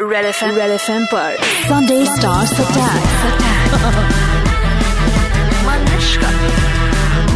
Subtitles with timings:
[0.00, 2.52] Red F M red F M पर Sunday stars
[5.66, 6.30] Manushka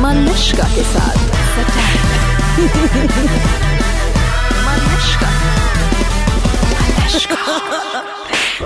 [0.03, 1.17] Manushka के साथ.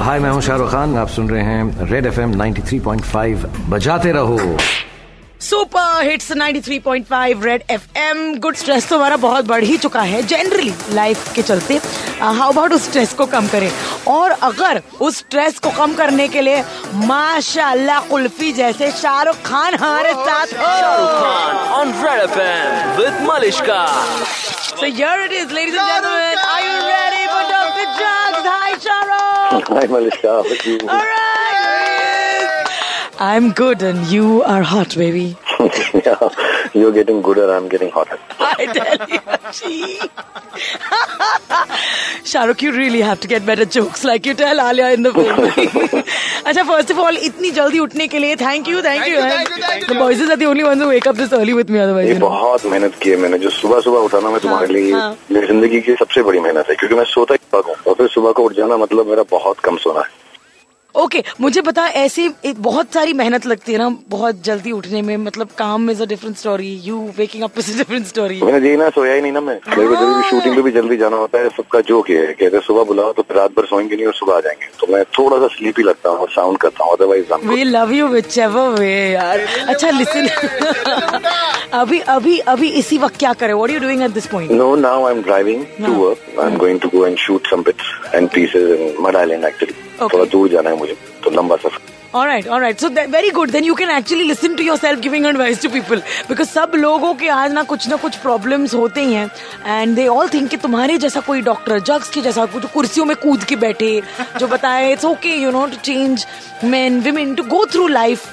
[0.00, 0.96] हाय मैं हूँ शाहरुख खान.
[0.96, 2.32] आप सुन रहे हैं रेड एफ़ एम
[3.68, 4.58] बजाते रहो.
[5.40, 10.74] Super hits 93.5 Red FM good stress तो हमारा बहुत बढ़ ही चुका है जनरली
[10.92, 11.80] लाइफ के चलते.
[12.16, 13.70] Uh, हाउ अबाउट उस स्ट्रेस को कम करें?
[14.08, 16.62] और अगर उस स्ट्रेस को कम करने के लिए
[17.08, 20.70] माशाल्लाह कुल्फी जैसे शाहरुख खान हमारे साथ हो।
[21.80, 23.84] On Red FM with Malishka
[24.56, 24.86] so
[33.24, 36.28] I am good and you are hot baby yeah,
[36.74, 37.50] you're getting gooder.
[37.52, 38.18] I'm getting hotter.
[38.40, 39.20] I tell you,
[39.52, 39.98] gee.
[42.26, 46.04] Shahrukh, you really have to get better jokes like you tell Alia in the film.
[46.46, 49.20] अच्छा first of all इतनी जल्दी उठने के लिए thank you thank you
[49.88, 52.18] the boys are the only ones who wake up this early with me ये otherwise
[52.20, 55.80] बहुत मेहनत की है मैंने जो सुबह सुबह उठाना मैं तुम्हारे लिए हाँ। मेरी ज़िंदगी
[55.80, 58.52] की सबसे बड़ी मेहनत है क्योंकि मैं सोता ही हूँ और फिर सुबह को उठ
[58.56, 60.15] जाना मतलब मेरा बहुत कम सोना है
[60.96, 65.00] ओके okay, मुझे बता ऐसे एक बहुत सारी मेहनत लगती है ना बहुत जल्दी उठने
[65.02, 68.60] में मतलब काम is a different story you waking up is a different story मैंने
[68.60, 71.16] जी ना सोया ही नहीं ना मैं। मेरे को भी शूटिंग पे भी जल्दी जाना
[71.16, 73.96] होता है सबका जोक ये है कहते हैं सुबह बुलाओ तो फिर रात भर सोएँगे
[73.96, 76.84] नहीं और सुबह आ जाएँगे। तो मैं थोड़ा सा स्लीपी लगता हूँ और साउंड करता
[76.84, 78.06] हूँ otherwise we love you
[78.38, 80.28] whichever way यार। अच्छा लिसन
[81.80, 83.52] अभी अभी अभी इसी वक्त क्या करे?
[83.52, 85.98] What are you doing at this point No, now I'm driving to हाँ.
[86.04, 86.28] work.
[86.46, 89.76] I'm going to go and shoot some bits and pieces in Mud Island actually.
[89.98, 90.14] Okay.
[90.14, 92.80] थोड़ा दूर जाना है मुझे तो लंबा सफ़र All right, all right.
[92.80, 93.50] So that, very good.
[93.50, 97.28] Then you can actually listen to yourself giving advice to people because सब लोगों के
[97.28, 99.30] आज ना कुछ ना कुछ problems होते ही हैं
[99.74, 103.14] and they all think कि तुम्हारे जैसा कोई डॉक्टर जग्स के जैसा कुछ कुर्सियों में
[103.24, 103.90] कूद के बैठे
[104.38, 106.26] जो बताए it's okay you know to change
[106.64, 108.26] men women to go through life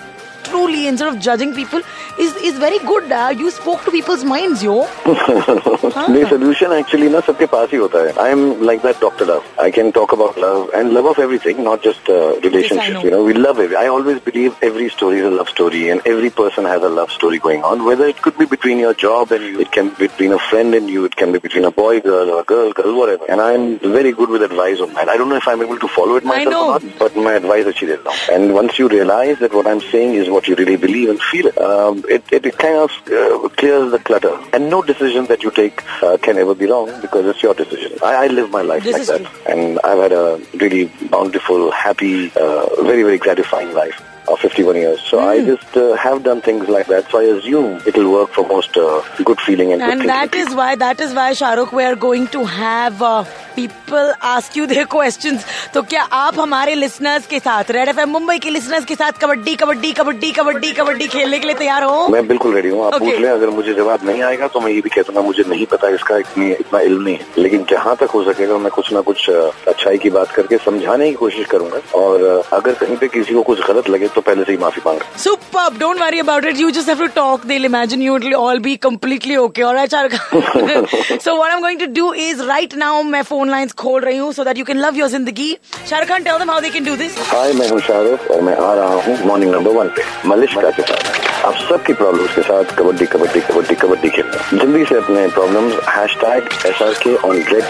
[0.49, 1.83] truly instead of judging people
[2.25, 4.77] is is very good uh, you spoke to people's minds yo
[5.09, 9.43] नहीं सोल्यूशन एक्चुअली ना सबके पास ही होता है I am like that doctor love
[9.63, 12.45] I can talk about love and love of everything not just Yes, I know.
[12.45, 16.01] Relationship you know we love I always believe every story is a love story and
[16.07, 19.33] every person has a love story going on whether it could be between your job
[19.33, 21.99] and it can be between a friend and you it can be between a boy
[22.07, 23.67] girl और girl girl whatever and I am
[23.97, 25.11] very good with advice on that.
[25.15, 26.63] I don't know if I'm able to follow it I myself know.
[26.69, 28.37] or not, but my advice अच्छी देता हूँ.
[28.37, 31.48] And once you realize that what I'm saying is what you really believe and feel
[31.48, 34.36] it, um, it, it, it kind of uh, clears the clutter.
[34.54, 37.98] And no decision that you take uh, can ever be wrong because it's your decision.
[38.04, 39.50] I, I live my life This like that.
[39.50, 44.02] And I've had a really bountiful, happy, uh, very, very gratifying life.
[44.26, 45.02] Of 51 years.
[45.02, 45.24] So mm.
[45.28, 45.46] I Hmm.
[45.48, 47.10] just uh, have done things like that.
[47.12, 50.36] So I assume it will work for most uh, good feeling and, and thinking that
[50.36, 53.26] is why that is why Shahrukh we are going to have uh,
[53.56, 58.38] people ask you their questions तो क्या आप हमारे listeners के साथ red FM Mumbai
[58.46, 62.26] के listeners के साथ कबड्डी कबड्डी कबड्डी कबड्डी कबड्डी खेलने के लिए तैयार हो मैं
[62.28, 63.10] बिल्कुल रेडी हूँ आप Okay.
[63.10, 65.66] पूछ लें अगर मुझे जवाब नहीं आएगा तो मैं ये भी कह दूँगा मुझे नहीं
[65.76, 69.02] पता इसका इतनी इतना इल्म नहीं है लेकिन जहाँ तक हो सकेगा मैं कुछ ना
[69.12, 73.42] कुछ अच्छाई की बात करके समझाने की कोशिश करूँगा और अगर कहीं पे किसी को
[73.52, 76.70] कुछ गलत लगे तो पहले से ही माफ़ी मांग super don't worry about it you
[76.72, 80.10] just have to talk दिल imagine you will all be completely okay और आई चार
[80.10, 84.18] so what I am going to do is right now मैं फ़ोन लाइंस खोल रही
[84.18, 85.58] हूँ so that you can love your ज़िंदगी
[85.90, 88.74] Shahrukh tell them how they can do this hi मैं हूँ शाहरुख और मैं आ
[88.74, 93.06] रहा हूँ मॉर्निंग नंबर 1 पे मलिश्का के साथ। आप सबकी प्रॉब्लम के साथ कबड्डी
[93.06, 96.80] कबड्डी कबड्डी कबड्डी खेलना। जल्दी से अपने प्रॉब्लम हैश टैग एस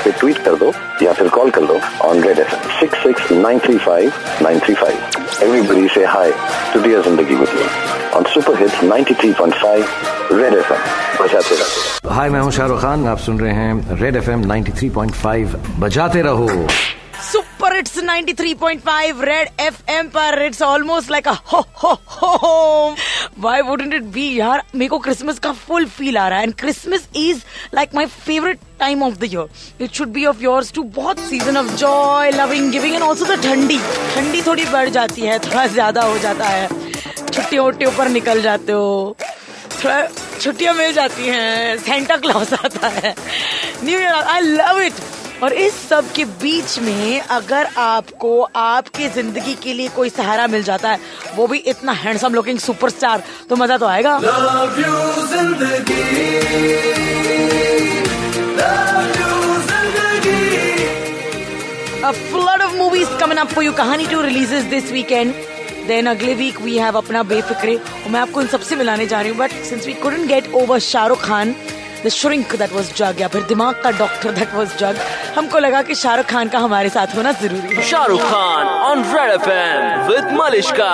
[0.03, 0.71] पे ट्वीट कर दो
[1.01, 3.77] या फिर कॉल कर दो on Red F six six nine three
[5.95, 6.31] से hi
[6.73, 7.67] to dear Zindagi you
[8.17, 10.73] on super hits 93.5 Red F
[11.21, 14.43] बजाते रहो हाय मैं हूँ शाहरुख खान आप सुन रहे हैं रेड एफ़ एम
[15.79, 16.49] बजाते रहो
[17.73, 22.95] Super It's 93.5 Red FM पर It's almost like a ho ho ho
[23.35, 24.25] Why wouldn't it be?
[24.37, 27.41] यार, मेरे को क्रिसमस का फुल फील आ रहा है। And Christmas is
[27.75, 31.57] like my favourite time of the year it should be of yours too बहुत season
[31.57, 33.77] of joy loving giving and also the ठंडी।
[34.15, 36.67] ठंडी थोड़ी बढ़ जाती है, थोड़ा ज़्यादा हो जाता है।
[37.31, 39.15] छुट्टियों वुट्टियों पर निकल जाते हो।
[40.41, 43.15] छुट्टियाँ मिल जाती हैं। सेंटा क्लॉज आता है।
[43.83, 44.93] New year I love it
[45.43, 50.63] और इस सब के बीच में अगर आपको आपकी ज़िंदगी के लिए कोई सहारा मिल
[50.63, 50.99] जाता है
[51.35, 54.19] वो भी इतना हैंडसम लुकिंग सुपरस्टार तो मज़ा तो आएगा
[62.03, 63.73] A flood of movies coming up for you.
[63.73, 65.35] Kahani 2 releases this weekend.
[65.87, 69.31] Then अगले वीक वी हैव अपना बेफिक्रे और मैं आपको इन सबसे मिलाने जा रही
[69.31, 71.55] हूँ but since we couldn't get over Shahrukh Khan
[72.05, 74.97] the shrink that was jug या फिर दिमाग का डॉक्टर दैट वाज जग
[75.37, 79.35] हमको लगा कि शाहरुख खान का हमारे साथ होना ज़रूरी है। Shahrukh Khan on Red
[79.39, 80.91] FM with Malishka.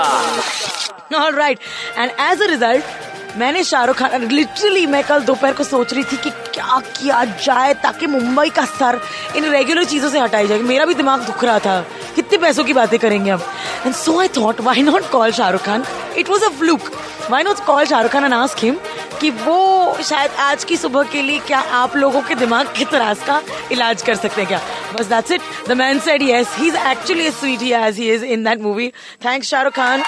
[1.16, 1.60] All right
[1.98, 6.18] and as a result मैंने शाहरुख खान लिटरली मैं कल दोपहर को सोच रही थी
[6.18, 9.00] कि क्या किया जाए ताकि मुंबई का सर
[9.38, 11.80] इन रेगुलर चीज़ों से हटाई जाए। मेरा भी दिमाग दुख रहा था।
[12.16, 13.42] कितने पैसों की बातें करेंगे हम?
[13.86, 15.86] And so I thought why not call Shahrukh Khan?
[16.18, 16.92] It was a fluke
[17.30, 18.78] why not call Shahrukh Khan and ask him
[19.22, 23.24] कि वो शायद आज की सुबह के लिए क्या आप लोगों के दिमाग की तराज
[23.28, 24.62] का इलाज कर सकते हैं क्या?
[25.00, 28.12] बस that's it the man said yes he is actually a sweet he as he
[28.12, 28.88] is in that movie
[29.26, 30.04] thanks Shahrukh Khan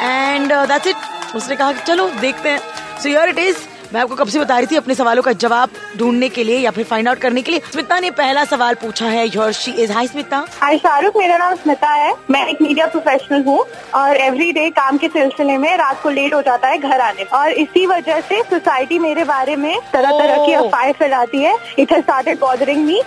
[0.00, 2.60] and that's it उसने कहा कि चलो देखते हैं.
[3.02, 3.56] सो योर इट इज़
[3.96, 6.70] मैं आपको कब से बता रही थी अपने सवालों का जवाब ढूँढने के लिए या
[6.70, 7.60] फिर फाइंड आउट करने के लिए?
[7.72, 10.44] स्मिता ने पहला सवाल पूछा है your she is hi Smita.
[10.60, 13.58] Hi Shahrukh मेरा नाम स्मिता है। मैं एक मीडिया प्रोफेशनल हूँ
[13.94, 17.24] और एवरी डे काम के सिलसिले में रात को लेट हो जाता है घर आने।
[17.38, 20.64] और इसी वजह से सोसाइटी मेरे बारे में तरह तरह की Oh.
[20.66, 23.00] अफवाहें फैलाती है। It has started bothering me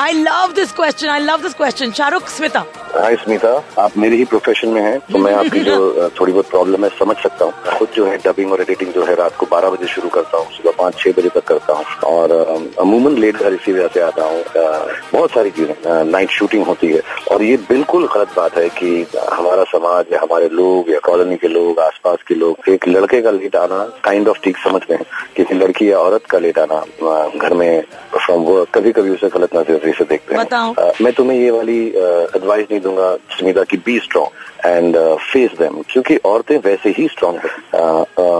[0.00, 3.48] I love this question I love this question Shahrukh Smita hi Smita
[3.78, 7.16] आप मेरे ही प्रोफेशन में हैं तो मैं आपकी जो थोड़ी बहुत प्रॉब्लम है समझ
[7.16, 10.08] सकता हूँ। खुद जो है डबिंग और एडिटिंग जो है रात को 12 बजे शुरू
[10.32, 12.30] करता हूँ सुबह पाँच छह बजे तक करता हूँ। और
[12.80, 14.42] अमूमन लेट घर इसी वजह से आता हूँ।
[15.12, 17.00] बहुत सारी चीज़ें नाइट शूटिंग होती है।
[17.32, 21.48] और ये बिल्कुल गलत बात है कि हमारा समाज या हमारे लोग या कॉलोनी के
[21.48, 25.04] लोग आसपास के लोग एक लड़के का लेट आना काइंड ऑफ़ ठीक समझते हैं
[25.36, 26.80] किसी लड़की या औरत का लेट आना
[27.38, 27.82] घर में
[28.14, 31.80] फ्रॉम वर्क कभी कभी उसे गलत नज़रिए से देखते हैं। मैं तुम्हें ये वाली
[32.36, 34.96] एडवाइस नहीं दूँगा स्मिता की be strong and
[35.32, 37.50] face them क्योंकि औरतें वैसे ही स्ट्रांग है।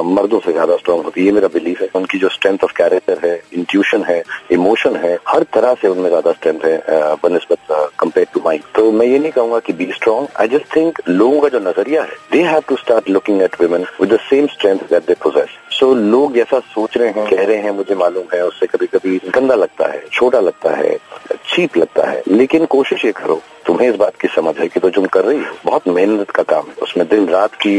[0.05, 3.19] मर्दों से ज़्यादा स्ट्रांग होती है ये मेरा बिलीफ है उनकी जो स्ट्रेंथ ऑफ़ कैरेक्टर
[3.25, 4.23] है इंट्यूशन है
[4.53, 6.77] इमोशन है, हर तरह से उनमें ज़्यादा स्ट्रेंथ है
[7.23, 7.59] बनस्बत
[8.01, 11.41] कंपेयर टू माई तो मैं ये नहीं कहूँगा कि be strong I just think लोगों
[11.41, 14.79] का जो नज़रिया है they have to start looking at women with the same strength
[14.91, 18.45] that they possess so लोग जैसा सोच रहे हैं, कह रहे हैं, मुझे मालूम है,
[18.47, 20.97] उससे कभी कभी गंदा लगता है, छोटा लगता है
[21.49, 24.91] चीप लगता है। लेकिन कोशिश ये करो तुम्हें इस बात की समझ है कि तो
[24.91, 27.75] तुम कर रही हो। बहुत मेहनत का काम है। उसमें दिन रात की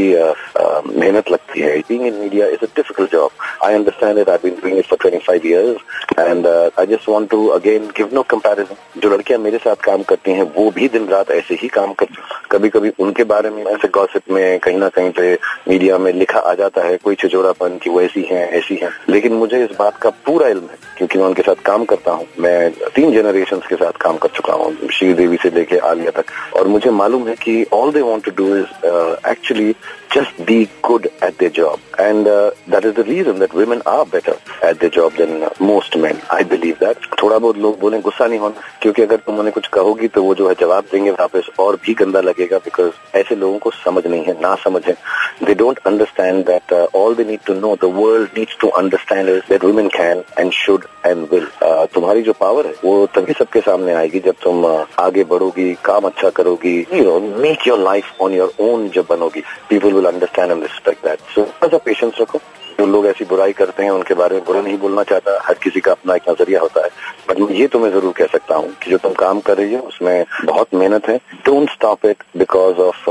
[0.98, 3.30] मेहनत लगती है। Being in media is a difficult job
[3.64, 7.46] I understand it I been doing it for 25 years and I just want to
[7.48, 11.30] again give no comparison जो लड़कियाँ मेरे साथ काम करती हैं, वो भी दिन रात
[11.30, 15.10] ऐसे ही काम करती कभी कभी उनके बारे में ऐसे गॉसिप में कहीं ना कहीं
[15.10, 15.32] पे
[15.68, 19.32] मीडिया में लिखा आ जाता है, कोई छिचोरापन की वो ऐसी है ऐसी है। लेकिन
[19.34, 22.70] मुझे इस बात का पूरा इल्म है, क्योंकि मैं उनके साथ काम करता हूँ। मैं
[22.94, 26.26] तीन जनरेशन के साथ काम कर चुका हूँ। श्रीदेवी से लेके आलिया तक।
[26.56, 28.86] और मुझे मालूम है कि all they want to do is
[29.28, 29.74] actually
[30.14, 31.80] just be good at their job.
[31.98, 35.50] And uh, that is the reason that women are better at their job than uh,
[35.60, 36.20] most men.
[36.30, 37.08] I believe that.
[37.22, 38.62] थोड़ा बहुत लोग बोलें गुस्सा नहीं होना.
[38.82, 41.94] क्योंकि अगर तुम उन्हें कुछ कहोगी तो वो जो है जवाब देंगे वापस और भी
[42.00, 44.96] गंदा लगेगा बिकॉज़ ऐसे लोगों को समझ नहीं है ना समझ। है
[45.44, 46.72] they don't understand that
[47.02, 50.52] all they need to know the world needs to understand is that women can and
[50.52, 51.46] should and will
[51.94, 56.06] तुम्हारी जो पावर है वो तभी सबके सामने आएगी जब तुम uh, आगे बढ़ोगी काम
[56.06, 60.12] अच्छा करोगी you know make your life on your own जब बनोगी। People will will
[60.12, 61.20] understand and respect that.
[61.34, 62.40] So, as a patient circle.
[62.78, 65.80] जो लोग ऐसी बुराई करते हैं उनके बारे में बुरा नहीं बोलना चाहता। हर किसी
[65.80, 66.90] का अपना एक नज़रिया होता है।
[67.28, 69.80] बट मैं ये तुम्हें ज़रूर कह सकता हूँ कि जो तुम काम कर रही हो
[69.88, 71.16] उसमें बहुत मेहनत है।
[71.46, 73.08] Don't stop it because of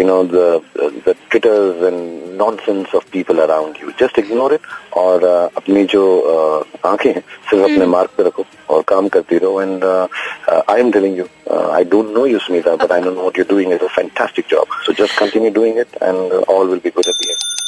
[0.00, 2.00] you know the Twitters and
[2.40, 4.66] nonsense of people around you just ignore it
[4.96, 6.02] और uh, अपनी जो
[6.34, 7.20] uh, आँखें हैं
[7.50, 11.84] सिर्फ़ अपने मार्ग पे रखो और काम करती रहो। And I am telling you I
[11.94, 14.92] don't know you Smita but I know what you doing is a fantastic job so
[15.04, 17.65] just continue doing it and all will be good at the end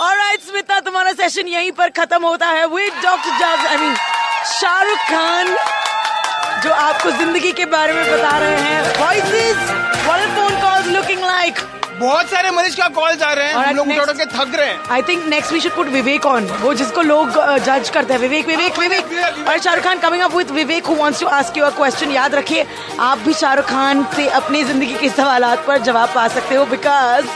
[0.00, 3.94] alright Smita तुम्हारा session यहीं पर खत्म होता है with doctor jobs I mean
[4.50, 5.46] Shahrukh Khan
[6.62, 9.56] जो आपको ज़िंदगी के बारे में बता रहे हैं। Voices
[10.06, 11.60] what phone calls looking like
[12.00, 14.18] बहुत सारे मरीज़ का कॉल्स आ रहे हैं। लोग उठा next.
[14.18, 17.30] के थक रहे हैं। I think next we should put Vivek on वो जिसको लोग
[17.64, 21.20] जज करते हैं। विवेक विवेक विवेक और Shahrukh Khan coming up with Vivek who wants
[21.20, 22.66] to ask you a question याद रखिए।
[23.00, 27.26] आप भी शाहरुख खान से अपनी ज़िंदगी के सवालात पर जवाब पा सकते हो because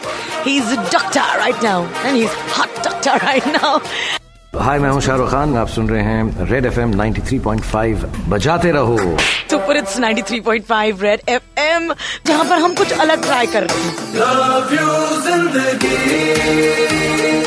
[0.44, 3.80] He's a doctor right now, and he's hot doctor right now.
[4.60, 6.92] Hi मैं हूँ शाहरुख खान आप सुन रहे हैं रेड एफ़ एम
[8.28, 8.96] बजाते रहो।
[9.50, 11.94] सुपर इट्स 93.5 रेड एफएम
[12.26, 13.94] जहाँ पर हम कुछ अलग ट्राई कर रहे हैं।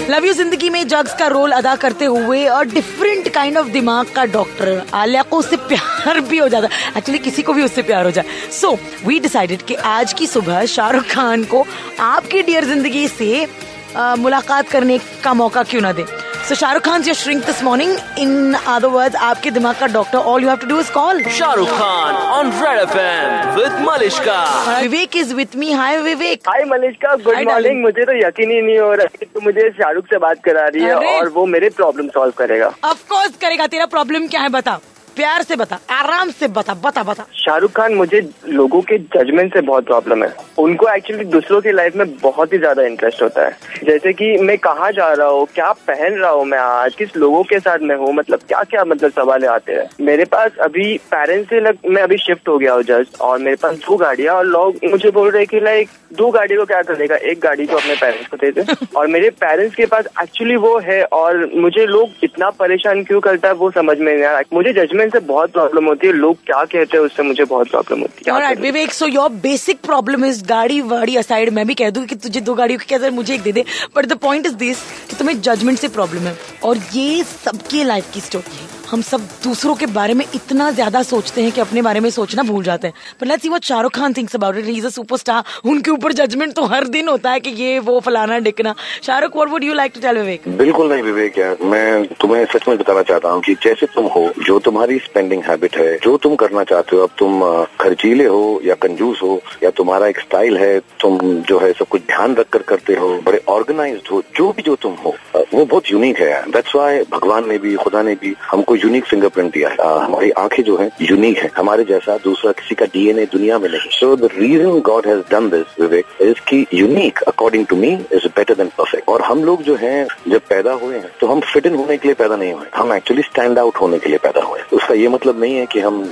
[0.09, 4.05] Love you Zindagi. में जग्स का रोल अदा करते हुए और डिफरेंट काइंड ऑफ़ दिमाग
[4.15, 7.81] का डॉक्टर आलिया को उससे प्यार भी हो जाता। है एक्चुअली किसी को भी उससे
[7.81, 11.65] प्यार हो जाए। सो वी डिसाइडेड कि आज की सुबह शाहरुख खान को
[11.99, 13.47] आपकी डियर ज़िंदगी से
[13.95, 16.05] अ, मुलाकात करने का मौका क्यों ना दे।
[16.47, 17.89] So Shahrukh Khan's your shrink this morning.
[18.23, 21.19] In other words, आपके दिमाग का doctor all you have to do is call.
[21.39, 24.37] Shahrukh Khan on Red FM with Malishka.
[24.83, 25.71] Vivek is with me.
[25.81, 26.47] Hi Vivek.
[26.47, 27.15] Hi Malishka.
[27.25, 27.81] Good Hi, morning.
[27.81, 30.83] मुझे तो यकीन ही नहीं हो रहा कि तू मुझे शाहरुख से बात करा रही
[30.83, 34.79] है और वो मेरे प्रॉब्लम सॉल्व करेगा Of course करेगा तेरा प्रॉब्लम क्या है बता
[35.17, 39.61] प्यार से बता आराम से बता बता बता। शाहरुख खान मुझे लोगों के जजमेंट से
[39.61, 43.57] बहुत प्रॉब्लम है। उनको एक्चुअली दूसरों की लाइफ में बहुत ही ज़्यादा इंटरेस्ट होता है।
[43.83, 47.43] जैसे कि मैं कहाँ जा रहा हूँ क्या पहन रहा हूँ मैं आज किस लोगों
[47.43, 51.49] के साथ मैं हूँ मतलब क्या क्या मतलब सवाल आते हैं। मेरे पास अभी पेरेंट्स
[51.49, 54.45] से लग मैं अभी शिफ्ट हो गया हूँ जस्ट और मेरे पास दो गाड़ियाँ और
[54.45, 57.15] लोग मुझे बोल रहे कि लाइक दो गाड़ी को क्या करेगा?
[57.15, 58.63] एक गाड़ी को अपने पेरेंट्स को दे दे।
[58.97, 63.47] और मेरे पेरेंट्स के पास एक्चुअली वो है और मुझे लोग इतना परेशान क्यों करता
[63.47, 66.37] है वो समझ में नहीं आ रहा। मुझे जजमेंट से बहुत प्रॉब्लम होती है। लोग
[66.45, 70.25] क्या कहते हैं उससे मुझे बहुत प्रॉब्लम होती है। Right, Vivek so your basic problem
[70.25, 73.33] is गाड़ी वाड़ी असाइड मैं भी कह दूँ कि तुझे दो गाड़ियों की कहते मुझे
[73.35, 76.77] एक दे दे but the point is this कि तुम्हें जजमेंट से प्रॉब्लम है। और
[76.93, 81.41] ये सबके लाइफ की स्टोरी है। हम सब दूसरों के बारे में इतना ज़्यादा सोचते
[81.43, 84.13] हैं कि अपने बारे में सोचना भूल जाते हैं। पर let's see what Shahrukh Khan
[84.13, 87.39] thinks about it he is a superstar उनके ऊपर जजमेंट तो हर दिन होता है
[87.39, 91.03] कि ये, वो, फलाना, डिकना। Shahrukh what would you like to tell Vivek बिल्कुल नहीं
[91.03, 94.99] विवेक यार। मैं तुम्हें सच में बताना चाहता हूँ कि जैसे तुम हो, जो तुम्हारी
[94.99, 97.41] स्पेंडिंग हैबिट है, जो तुम करना चाहते हो, अब तुम
[97.81, 102.01] खर्चीले हो या कंजूस हो या तुम्हारा एक स्टाइल है, तुम जो है सब कुछ
[102.07, 105.15] ध्यान रख कर करते हो, बड़े ऑर्गेनाइज हो, जो भी जो तुम हो
[105.53, 109.53] वो बहुत यूनिक है दैट्स वाई भगवान ने भी, खुदा ने भी हमको यूनिक फिंगरप्रिंट
[109.53, 113.57] दिया है। हमारी आँखें जो है यूनिक है। हमारे जैसा दूसरा किसी का डीएनए दुनिया
[113.59, 117.75] में नहीं। So the reason God has done this Vivek is की unique according to
[117.75, 121.27] me is better than perfect और हम लोग जो है, जब पैदा हुए हैं तो
[121.27, 124.09] हम फिट इन होने के लिए पैदा नहीं हुए। हम एक्चुअली स्टैंड आउट होने के
[124.09, 126.03] लिए पैदा हुए उसका ये मतलब नहीं है कि हम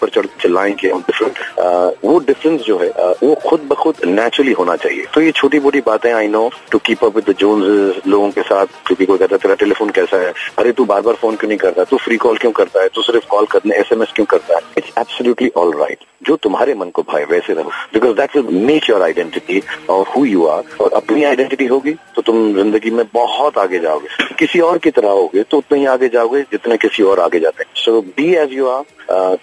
[0.00, 1.38] पर चढ़ चिल्लाएँ कि हम डिफरेंट
[2.04, 2.88] वो डिफरेंस जो है
[3.22, 6.78] वो खुद ब खुद नेचुरली होना चाहिए। तो ये छोटी मोटी बातें I know to
[6.78, 10.16] keep up with the Jones लोगों के साथ, क्योंकि कोई कहता है, तेरा टेलीफोन कैसा
[10.16, 10.32] है?
[10.58, 12.88] अरे, तू बार बार फ़ोन क्यों नहीं करता तू फ्री कॉल क्यों करता है?
[12.88, 14.60] तू सिर्फ़ कॉल करने एसएमएस क्यों करता है?
[14.78, 18.88] इट्स एब्सोल्युटली ऑल राइट जो तुम्हारे मन को भाई वैसे रहो। Because that will make
[18.90, 23.58] your identity और हु यू आर और अपनी आइडेंटिटी होगी तो तुम ज़िंदगी में बहुत
[23.58, 27.20] आगे जाओगे। किसी और की तरह होगे तो उतने ही आगे जाओगे जितने किसी और
[27.20, 28.84] आगे जाते हैं। So be as you are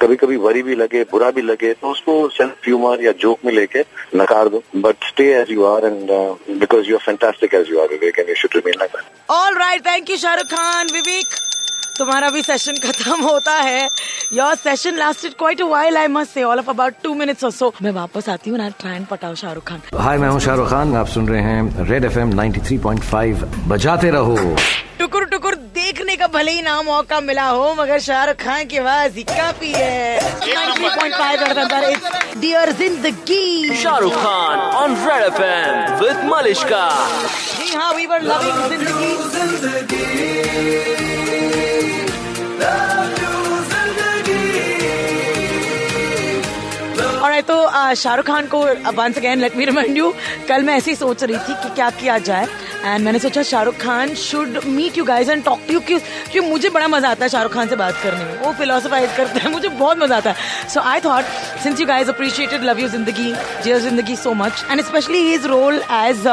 [0.01, 3.53] कभी कभी वरी भी लगे, बुरा भी लगे तो उसको सेल्फ ह्यूमर या जोक में
[3.53, 3.84] लेके
[4.15, 6.12] नकार दो। But stay as you are and
[6.60, 9.58] because you are fantastic as you are Vivek and you should remain like that all
[9.60, 11.36] right thank you Shahrukh Khan Vivek
[11.97, 13.89] तुम्हारा भी सेशन खत्म होता है।
[14.33, 17.51] Your session lasted quite a while I must say all of about two minutes और
[17.51, 20.69] so मैं वापस आती हूँ ना ट्राई एंड पटाओ शाहरुख खान। हाय मैं हूँ शाहरुख
[20.69, 24.55] खान आप सुन रहे हैं रेड एफ़ एम 93.5 बजाते रहो।
[25.00, 29.17] टुकुर टुकुर देखने का भले ही ना मौका मिला हो मगर शाहरुख खान की आवाज़
[29.17, 33.43] ही काफ़ी है। 93.5 it's Dear Zindagi
[33.81, 36.83] Shahrukh Khan on Red FM with Malishka.
[37.57, 38.59] जी हाँ वी वर लविंग
[39.35, 40.92] ज़िंदगी
[47.43, 47.55] तो
[47.95, 48.59] शाहरुख खान को
[48.93, 50.13] once again let me remind you
[50.50, 52.47] कल मैं ऐसे ही सोच रही थी कि क्या किया जाए।
[52.85, 56.69] एंड मैंने सोचा, Shahrukh Khan should meet you guys and talk to you क्योंकि मुझे
[56.69, 59.69] बड़ा मज़ा आता है शाहरुख खान से बात करने में। वो फिलोसफाइज करते हैं, मुझे
[59.69, 61.25] बहुत मज़ा आता है। So I thought
[61.63, 63.33] since you guys appreciated love you Zindagi
[63.63, 66.27] dear Zindagi so much and specially his role as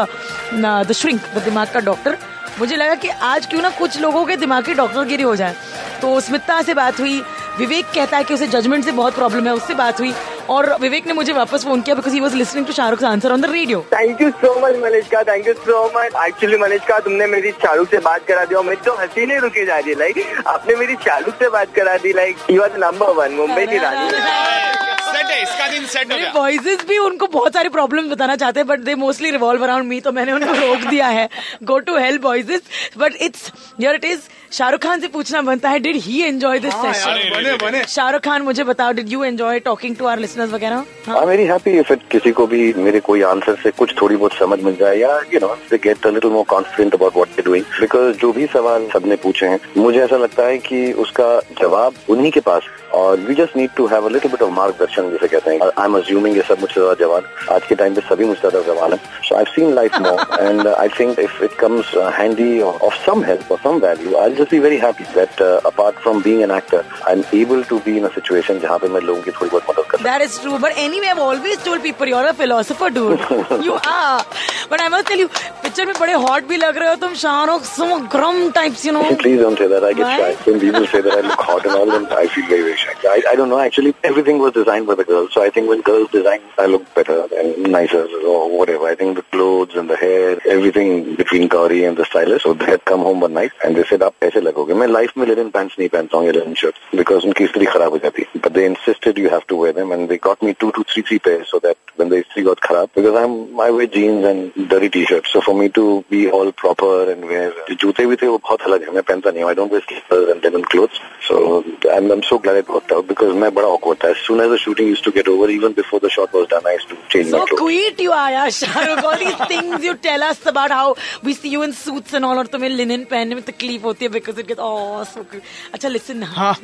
[0.54, 2.16] the shrink the दिमाग का डॉक्टर
[2.58, 5.54] मुझे लगा कि आज क्यों ना कुछ लोगों के दिमागी डॉक्टरगिरी हो जाए।
[6.00, 7.20] तो स्मिता से बात हुई,
[7.58, 10.12] विवेक कहता है कि उसे जजमेंट से बहुत प्रॉब्लम है, उससे बात हुई।
[10.50, 13.40] और विवेक ने मुझे वापस फ़ोन किया because he was listening to Shahrukh answer on
[13.40, 17.50] the radio thank you so much Malishka thank you so much actually Malishka तुमने मेरी
[17.62, 20.76] शाहरुख से बात करा दी और मेरी तो हँसी नहीं रुकी जा रही लाइक आपने
[20.76, 24.89] मेरी शाहरुख से बात करा दी like you are number one Mumbai की रानी।
[25.20, 28.60] सेट है इसका दिन सेट हो गया। वॉइसेस भी उनको बहुत सारे प्रॉब्लम बताना चाहते
[28.60, 31.28] हैं but they mostly revolve around me तो मैंने उनको रोक दिया है।
[31.62, 32.62] Go to help voices
[32.98, 33.50] but it's
[33.80, 34.20] your it is
[34.52, 38.42] Shahrukh Khan से पूछना बनता है did he enjoy this session बने बने। शाहरुख खान
[38.42, 40.84] मुझे बताओ did you enjoy talking to our listeners वगैरह?
[41.06, 44.16] हाँ। I'm very happy if it किसी को भी मेरे कोई आंसर से कुछ थोड़ी
[44.16, 47.36] बहुत समझ मिल जाए या you know they get a little more confident about what
[47.36, 51.30] they doing because जो भी सवाल सबने पूछे हैं मुझे ऐसा लगता है कि उसका
[51.60, 55.09] जवाब उन्हीं के पास और we just need to have a little bit of मार्गदर्शन
[55.10, 57.24] जिसे कहते हैं आई एम अज्यूमिंग ये सब मुझसे ज़्यादा जवान
[57.54, 58.98] आज के टाइम पे सभी मुझसे ज़्यादा जवान है
[59.28, 63.52] so I seen life more and I think if it comes handy of some help
[63.52, 67.12] और some value I just be very happy that apart from being an actor I
[67.12, 69.90] am able to be in a situation जहाँ पे मैं लोगों की थोड़ी बहुत मदद
[69.90, 70.58] कर That is true.
[70.58, 73.24] But anyway, I've always told people you're a philosopher, dude.
[73.64, 74.24] you are.
[74.70, 75.28] But I must tell you,
[75.64, 79.02] picture में बड़े hot भी लग रहे हो तुम Shahrukh some grum types, you know.
[79.24, 79.86] Please don't say that.
[79.88, 80.16] I get Why?
[80.22, 80.30] shy.
[80.46, 82.94] When people say that I look hot and all, then I feel very, very shy.
[83.14, 83.60] I, I don't know.
[83.66, 85.33] Actually, everything was designed by the girls.
[85.33, 88.85] So I think when girls design, I look better and nicer or whatever.
[88.87, 92.43] I think the clothes and the hair, everything between Gauri and the stylist.
[92.43, 95.17] So they had come home one night and they said, आप ऐसे लगोगे मैं life
[95.17, 98.21] में linen pants नहीं पहनता हूँ या linen shirt because उनकी स्त्री खराब हो जाती
[98.21, 100.83] है but they insisted you have to wear them and they got me two two
[100.93, 104.25] three three pair so that when the istri got kharab because I'm I wear jeans
[104.25, 108.15] and dirty t-shirts so for me to be all proper and wear जो जूते भी
[108.21, 110.65] थे वो बहुत अलग है मैं पहनता नहीं हूँ I don't wear slippers and linen
[110.73, 114.25] clothes so I'm, I'm so glad it worked out because मैं बड़ा awkward था as
[114.27, 116.74] soon as the shooting used to get over even before the shot was done I
[116.78, 119.02] used to change So my clothes sweet you are, Shahrukh.
[119.10, 120.86] All these things you tell us about how
[121.28, 124.10] we see you in suits and all, और तुम्हें linen पहनने में तकलीफ़ होती है
[124.18, 125.42] because it gets oh so cute.
[125.74, 126.32] अच्छा listen now.
[126.36, 126.54] हाँ।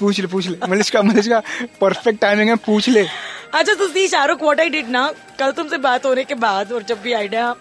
[0.00, 1.42] पूछ ले पूछ ले मलिश्का मलिश्का
[1.80, 3.06] परफेक्ट टाइमिंग है पूछ ले
[3.54, 6.82] अच्छा तो see Shahrukh what I did ना कल तुमसे बात होने के बाद और
[6.90, 7.54] जब भी आइडिया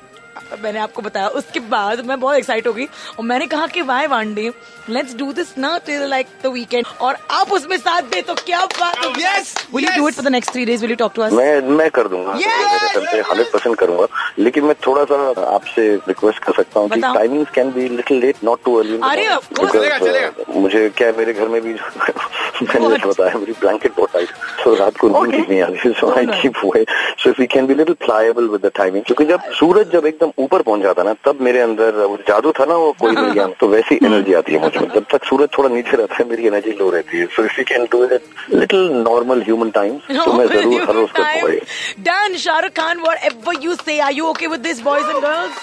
[0.64, 2.86] मैंने आपको बताया उसके बाद मैं बहुत एक्साइट हो गई
[3.20, 4.52] और मैंने कहा कि why one day
[4.90, 8.66] let's do this ना टिल लाइक द वीकेंड और आप उसमें साथ दे तो क्या
[8.66, 9.22] बात होगी?
[9.24, 11.34] Yes, will you do it for the next three days will you talk to us
[11.34, 12.32] मैं मैं कर दूँगा!
[12.32, 14.08] हंड्रेड परसेंट करूँगा।
[14.40, 15.16] लेकिन मैं थोड़ा सा
[15.56, 19.28] आपसे रिक्वेस्ट कर सकता हूँ कि timings can be little late not too early अरे,
[19.56, 21.74] चलेगा। मुझे क्या है, मेरे घर में भी
[22.62, 24.30] मैंने बताया मेरी ब्लैंकेट बहुत टाइट
[24.64, 26.84] तो रात को नींद नहीं आती so Oh, I keep way
[27.24, 30.44] so if you can be little pliable with the timing क्योंकि जब सूरज जब एकदम
[30.44, 33.48] ऊपर पहुँच जाता ना तब मेरे अंदर वो जादू था ना वो कोई मिल गया
[33.60, 36.72] तो वैसी एनर्जी आती है मुझे जब तक सूरज थोड़ा नीचे रहता है मेरी एनर्जी
[36.80, 38.24] लो रहती है। So if you can do it
[38.54, 41.60] little normal human time तो मैं ज़रूर हर रोज करूँगा ये
[42.06, 45.60] Done, Shahrukh Khan, whatever you say, are you okay with this, boys and girls?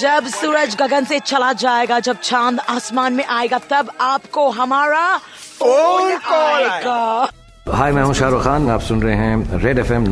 [0.00, 6.18] जब सूरज गगन से चला जाएगा जब चाँद आसमान में आएगा तब आपको हमारा फ़ोन
[6.28, 7.30] call आएगा।
[7.66, 10.04] हाय मैं हूँ शाहरुख खान। आप सुन रहे हैं रेड एफ़ एम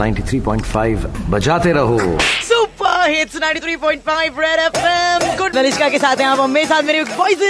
[1.31, 1.99] बजाते रहो।
[2.49, 5.37] Super hits 93.5 Red FM.
[5.39, 6.41] Good Malishka के साथ हैं आप?
[6.51, 7.43] मेरे साथ मेरे boys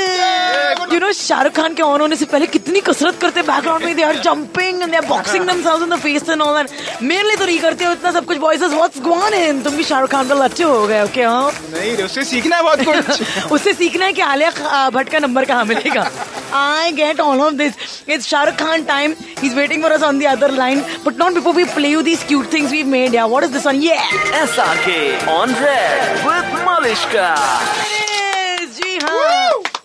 [0.94, 3.94] you know Shahrukh Khan के ऑन होने से पहले कितनी कसरत करते बैकग्राउंड में?
[3.96, 7.22] They are jumping and they are boxing themselves in the face and all that मेरे
[7.22, 10.10] लिए तो नहीं करते हो इतना सब कुछ बॉयज़ व्हाट्स गोन इन तुम भी शाहरुख
[10.10, 11.50] खान पे लट्टे हो गए ओके हाँ?
[11.74, 15.64] नहीं उससे सीखना है बहुत कुछ। उससे सीखना है कि आलिया भट्ट का नंबर कहाँ
[15.64, 16.10] मिलेगा?
[16.52, 18.04] I get all of this.
[18.06, 19.16] It's Shah Rukh Khan time.
[19.40, 20.84] He's waiting for us on the other line.
[21.04, 23.12] But not before we play you these cute things we've made.
[23.12, 23.82] Yeah, what is this one?
[23.82, 24.02] Yeah.
[24.46, 27.36] SRK on red with Malishka.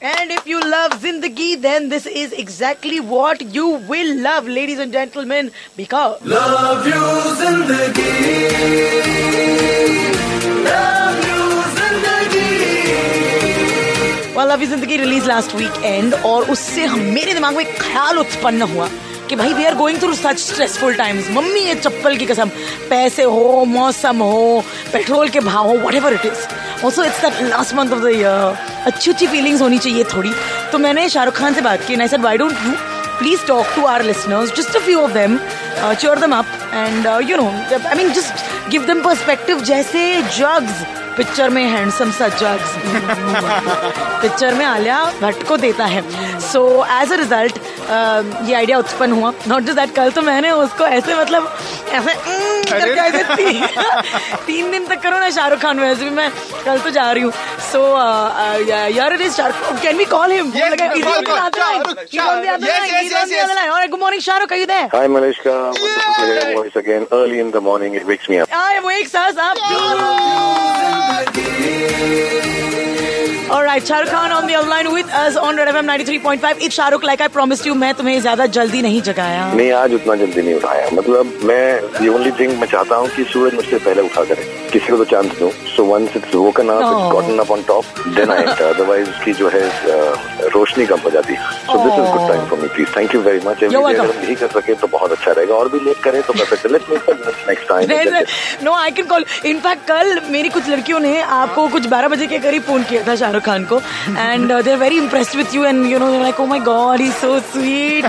[0.01, 4.91] And if you love Zindagi, then this is exactly what you will love, ladies and
[4.91, 6.21] gentlemen, because.
[6.23, 6.93] Love you,
[7.39, 8.05] Zindagi.
[10.63, 11.34] Love you.
[14.45, 18.87] Love Zindagi release last weekend और उससे हम मेरे दिमाग में ख्याल उत्पन्न हुआ
[19.29, 22.49] कि भाई we are going through such stressful times mummy ये चप्पल की कसम
[22.89, 27.73] पैसे हो मौसम हो पेट्रोल के भाव हो whatever it is also it's that last
[27.75, 30.31] month of the year अच्छी अच्छी फीलिंग्स होनी चाहिए थोड़ी।
[30.71, 32.71] तो मैंने शाहरुख खान से बात की I said why don't you
[33.19, 35.39] please talk to our listeners just a few of them
[36.19, 37.49] them up and uh, you know
[37.89, 40.03] i mean just give them perspective जैसे
[40.37, 40.85] jugs
[41.17, 42.71] पिक्चर में हैंडसम सा जग्स।
[44.21, 46.01] पिक्चर में आलिया भट्ट को देता है।
[46.51, 46.61] So
[47.01, 47.57] as a result
[48.47, 51.43] ये idea उत्पन्न हुआ। नॉट जस्ट दैट कल तो मैंने उसको ऐसे मतलब
[51.91, 52.13] ऐसे
[52.69, 53.65] करके ऐसे तीन,
[54.47, 56.29] तीन दिन तक करो ना शाहरुख खान वैसे भी मैं
[56.65, 57.31] कल तो जा रही हूँ।
[57.71, 57.81] सो
[58.97, 60.51] यार it is Shahrukh can we call him.
[63.89, 64.89] Good morning Shahrukh are you there?
[64.93, 67.07] Hi Malishka, wonderful to hear your voice again.
[67.11, 67.95] Early in the morning.
[67.95, 68.49] It wakes me up.
[73.49, 76.61] All right, Shahrukh Khan on the other line with us on Red FM 93.5.
[76.65, 80.15] It's Shahrukh, like I promised you, मैं तुम्हें ज़्यादा जल्दी नहीं जगाया नहीं आज उतना
[80.15, 81.65] जल्दी नहीं उठाया मतलब मैं
[81.99, 85.05] the only thing मैं चाहता हूँ कि सूरज मुझसे पहले उठा करे किसी को तो
[85.11, 86.93] चांस दूँ so once it's woken up Oh.
[86.95, 89.63] it's gotten up on top then I enter otherwise उसकी जो है
[89.95, 93.21] uh, रोशनी कम हो जाती so this is good time for me please thank you
[93.27, 94.09] very much every You're day welcome.
[94.09, 96.89] अगर हम यही कर सके तो बहुत अच्छा रहेगा और भी लेट करें तो let's
[96.93, 101.67] make the next time no I can call in fact कल मेरी कुछ लड़कियों ने आपको
[101.77, 103.81] कुछ 12 बजे के करीब फ़ोन किया था शाहरुख खान को.
[104.09, 107.09] And they are very impressed with you and you know like oh my God he
[107.21, 108.05] so sweet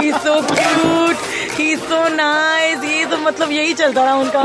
[0.00, 4.40] he so cute he so nice ये तो मतलब यही चलता रहा उनका.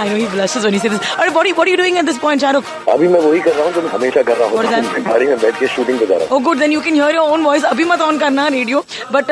[0.00, 2.18] I know he blushes when he says this अरे what what you doing at this
[2.18, 5.26] point Shahrukh अभी मैं वही कर रहा हूँ जो मैं हमेशा कर रहा हूँ। गाड़ी
[5.26, 6.62] में बैठ के शूटिंग पे जा रहा हूँ। Oh, good.
[6.62, 7.64] Then you can hear your own voice.
[7.64, 9.30] अभी मत ऑन करना radio but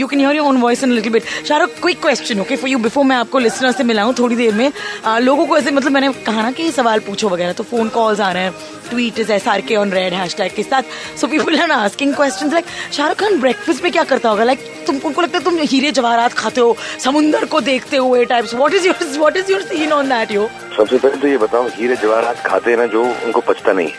[0.00, 2.78] you can hear your own voice in little bit Shahrukh quick question okay for you
[2.78, 4.70] before मैं आपको लिसनर से मिलाऊं थोड़ी देर में.
[5.04, 8.20] Uh, लोगों को ऐसे मतलब मैंने कहा ना कि सवाल पूछो वगैरह तो फ़ोन कॉल्स
[8.20, 8.52] आ रहे हैं
[8.90, 9.13] tweet
[9.48, 10.82] R K on Red hashtag के साथ.
[11.20, 14.44] So people are asking question like Shahrukh Khan breakfast पे क्या करता होगा?
[14.44, 18.24] लाइक तुम उनको लगता है तुम में हीरे जवाहरात खाते हो, समुंदर को देखते हुए
[18.24, 21.36] types what is your what is your scene on that yo सबसे पहले तो ये
[21.38, 23.90] बताओ, हीरे जवाहरात खाते हैं ना जो उनको पचता नहीं.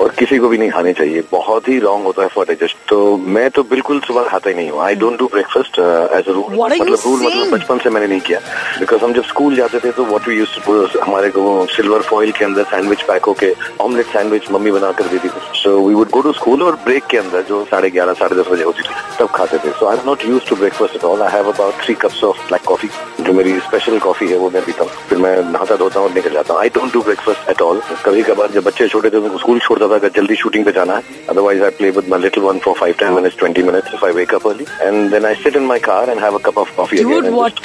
[0.00, 3.16] और किसी को भी नहीं खाने चाहिए। बहुत ही रॉन्ग होता है फॉर डाइजेस्ट तो
[3.36, 6.54] मैं तो बिल्कुल सुबह खाता ही नहीं हूँ। I don't do breakfast as a rule
[6.54, 8.38] मतलब रूल मतलब बचपन से मैंने नहीं किया।
[8.78, 11.44] बिकॉज़ हम जब स्कूल जाते थे तो वॉट वी यूज़ टू हमारे को
[11.76, 15.78] सिल्वर फॉइल के अंदर सैंडविच पैक होके ऑमलेट सैंडविच मम्मी बना कर देती थी। So
[15.86, 18.64] we would go to school और ब्रेक के अंदर जो साढ़े ग्यारह साढ़े दस बजे
[18.64, 21.32] होती थी तब खाते थे। So I am not use to breakfast at all I
[21.32, 22.88] have about three cups of black coffee
[23.20, 26.14] जो मेरी स्पेशल कॉफ़ी है वो मैं पीता हूँ। फिर मैं नहाता धोता हूँ और
[26.14, 29.16] निकल जाता हूँ। I don't do breakfast at all कभी कभार जब बच्चे छोटे थे
[29.16, 32.20] उनको स्कूल छोड़ता था अगर जल्दी शूटिंग पे जाना है otherwise I play with my
[32.20, 35.24] little one for five ten minutes twenty minutes if I wake up early and then
[35.26, 37.60] I sit in my car and have a cup of coffee Dude, what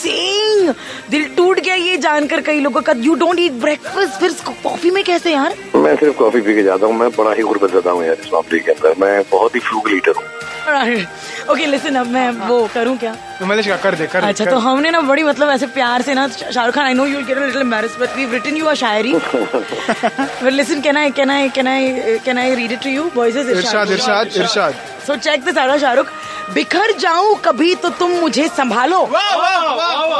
[0.00, 0.74] saying?
[1.10, 5.02] दिल टूट गया ये जानकर कई लोगों का। You don't eat breakfast फिर coffee में
[5.04, 5.54] कैसे यार?
[5.76, 8.32] मैं सिर्फ़ कॉफ़ी पी के जाता हूँ मैं बड़ा ही गुर्बत ज़्यादा हूँ यार इस
[8.32, 11.04] मामले के अंदर। मैं बहुत ही फ्रूगल ईटर हूँ।
[11.52, 13.14] ओके लिसन अब मैं वो करूँ क्या?
[13.40, 16.26] का कर दे कर अच्छा कर तो हमने ना बड़ी मतलब ऐसे प्यार से ना
[16.28, 17.62] Shahrukh Khan I know you get a little
[18.00, 22.38] but we written you a Shayari. But listen can I can I can I can
[22.38, 24.74] I read it to you boys इरशाद इरशाद इरशाद
[25.06, 26.12] so check this out Shahrukh
[26.54, 29.00] बिखर जाऊँ कभी तो तुम मुझे संभालो।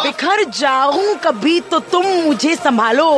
[0.03, 3.09] बिखर जाऊँ कभी तो तुम मुझे संभालो।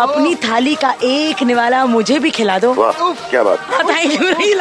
[0.00, 3.58] अपनी थाली का एक निवाला मुझे भी खिला दो। क्या बात।
[3.90, 4.54] थैंक यू नहीं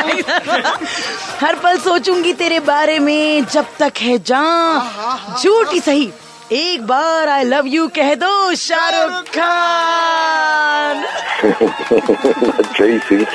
[1.41, 6.12] हर पल सोचूँगी तेरे बारे में जब तक है जान झूठी सही।
[6.51, 11.03] एक बार आई लव यू कह दो शाहरुख खान।
[11.43, 13.25] अच्छा ही सी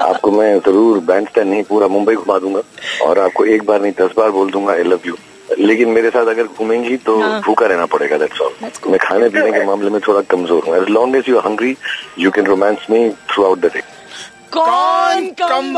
[0.00, 2.62] आपको मैं ज़रूर बैंड स्टैंड नहीं पूरा मुंबई घुमा दूँगा
[3.06, 5.16] और आपको एक बार नहीं दस बार बोल दूँगा आई लव यू
[5.58, 8.90] लेकिन मेरे साथ अगर घूमेंगी तो हाँ। भूखा रहना पड़ेगा दैट्स ऑल cool.
[8.90, 11.76] मैं खाने पीने के मामले में थोड़ा कमज़ोर हूँ। As long as you hungry
[12.18, 13.08] you can romance me
[13.44, 13.82] throughout the day
[14.52, 15.74] कौन कम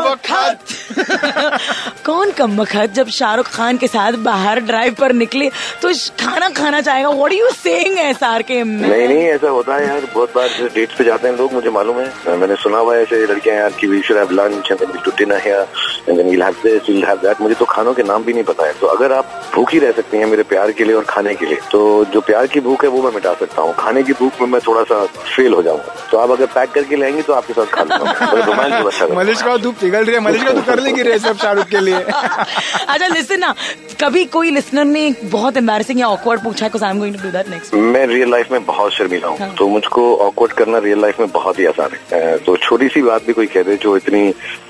[2.06, 2.92] कौन कम वक्त?
[2.94, 5.48] जब शाहरुख खान के साथ बाहर ड्राइव पर निकले
[5.83, 9.87] तो खाना खाना चाहेगा। What you saying S R K नहीं नहीं ऐसा होता है
[9.87, 13.02] यार। बहुत बार डेट्स पे जाते हैं लोग मुझे मालूम है। मैंने सुना हुआ है
[13.02, 15.66] ऐसे लड़कियाँ यार कि we should have lunch and then to dinner here
[16.09, 18.44] and then we'll have this we'll have that मुझे तो खानों के नाम भी नहीं
[18.44, 21.35] पता है। तो अगर आप भूखी रह सकती हैं मेरे प्यार के लिए और खाने
[21.35, 21.80] के लिए तो
[22.12, 24.61] जो प्यार की भूख है वो मैं मिटा सकता हूँ। खाने की भूख में मैं
[24.66, 27.83] थोड़ा सा फेल हो जाऊँगा। तो आप अगर पैक करके लाएँगी तो आपके साथ खा
[27.83, 31.36] लूँगा। अच्छा। मलिश का तू पिघल रही है मलिश का तू कर लेगी रे सब
[31.38, 31.94] शाहरुख के लिए।
[32.88, 33.54] अच्छा लिसन ना
[34.00, 37.30] कभी कोई लिसनर ने बहुत एम्बैरेसिंग या ऑकवर्ड पूछा है I am going to do
[37.30, 41.00] that next मैं रियल लाइफ में बहुत शर्मीला हाँ। हूँ। तो मुझको ऑकवर्ड करना रियल
[41.00, 43.96] लाइफ में बहुत ही आसान है। तो छोटी सी बात भी कोई कह दे जो
[43.96, 44.22] इतनी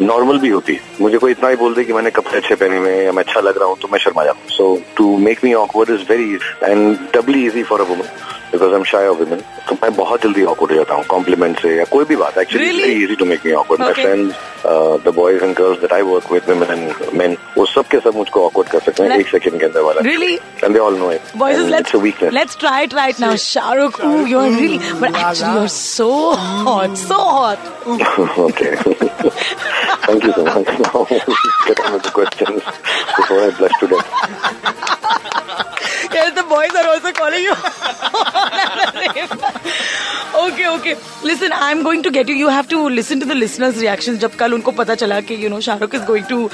[0.02, 2.76] नॉर्मल भी होती। है मुझे कोई इतना ही बोल दे कि मैंने कपड़े अच्छे पहने
[2.76, 5.16] हुए हैं या मैं अच्छा लग रहा हूँ तो मैं शर्मा जाता हूँ। So to
[5.18, 6.32] make me awkward is very
[6.64, 8.08] and doubly easy for a woman
[8.52, 11.60] because I am shy of women तो मैं बहुत जल्दी ऑकवर्ड हो जाता हूँ कॉम्प्लीमेंट
[11.62, 14.02] से या कोई भी बात actually easy to make me awkward my Okay.
[14.04, 17.98] Friends the boys and girls that I work with women and men वो सब के
[18.06, 20.32] सब मुझको ऑकवर्ड कर सकते हैं एक सेकंड के अंदर वाला Really?
[20.64, 23.32] And they all know it Boys, let's it's a weakness let's try it right now.
[23.46, 26.10] Shahrukh, ooh, you're really, but actually you're so
[26.68, 27.70] hot, so hot.
[28.48, 28.74] okay.
[30.04, 30.70] Thank you so much.
[30.84, 31.00] Now,
[31.66, 32.70] get on with the questions
[33.16, 34.08] before I blush to death.
[36.14, 37.54] yes, the boys are also calling you.
[40.44, 40.94] Okay okay
[41.26, 44.18] listen I am going to get you you have to listen to the listeners reactions
[44.20, 46.48] जब कल उनको पता चला कि you know Shahrukh is going to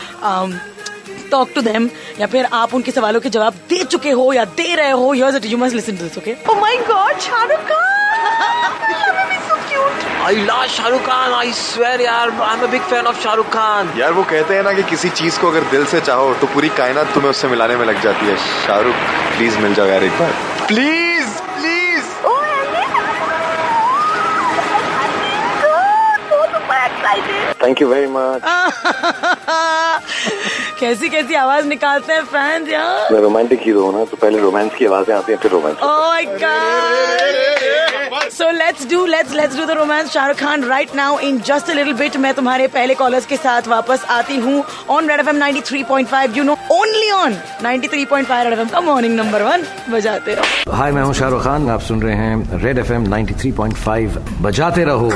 [1.30, 1.88] talk to them
[2.20, 5.58] या फिर आप उनके सवालों के जवाब दे चुके हो या दे रहे हो you
[5.58, 7.94] must listen to this okay oh my God Shahrukh Khan
[10.26, 13.90] I love Shahrukh Khan I swear यार I am a big fan of Shahrukh Khan
[14.16, 17.12] वो कहते हैं ना कि किसी चीज़ को अगर दिल से चाहो तो पूरी कायनात
[17.14, 18.94] तुम्हें उससे मिलाने में लग जाती है। शाहरुख
[19.36, 20.32] प्लीज़ मिल जाओ यार एक बार।
[20.68, 21.05] Please
[27.70, 27.82] excited.
[27.82, 28.40] You very much
[30.80, 34.74] कैसी कैसी आवाज़ निकालते हैं फैंस यहाँ मैं रोमांटिक हीरो हूँ ना तो पहले रोमांस
[34.74, 37.45] की आवाज़ें आती है फिर romance oh my god!
[38.32, 41.94] So let's do let's let's do the romance Shahrukh Khan right now in just little
[41.94, 45.60] bit मैं तुम्हारे पहले कॉलर्स के साथ वापस आती हूँ on Red F M ninety
[45.68, 48.80] three point five you know only on ninety three point five Red F M का
[48.80, 52.78] morning number one बजाते रहो। हाय मैं हूँ शाहरुख खान आप सुन रहे हैं Red
[52.78, 55.10] F M ninety three point five बजाते रहो।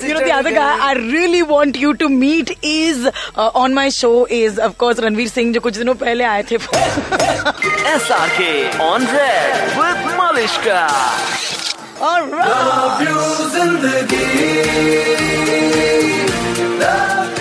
[0.00, 3.86] You know, the other guy I really want you to meet is uh, on my
[3.96, 5.90] show is, of course, Ranveer Singh, who was here
[10.74, 11.67] a
[12.00, 13.88] with Malishka.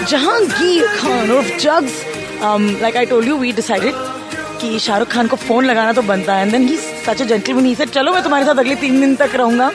[0.10, 1.96] Jehangir Khan of Jugs
[2.82, 3.96] like I told you we decided
[4.62, 7.65] कि शाहरुख खान को phone लगाना तो बनता है and then he such a gentleman
[7.65, 9.72] he said चलो मैं तुम्हारे साथ अगले तीन दिन तक रहूँगा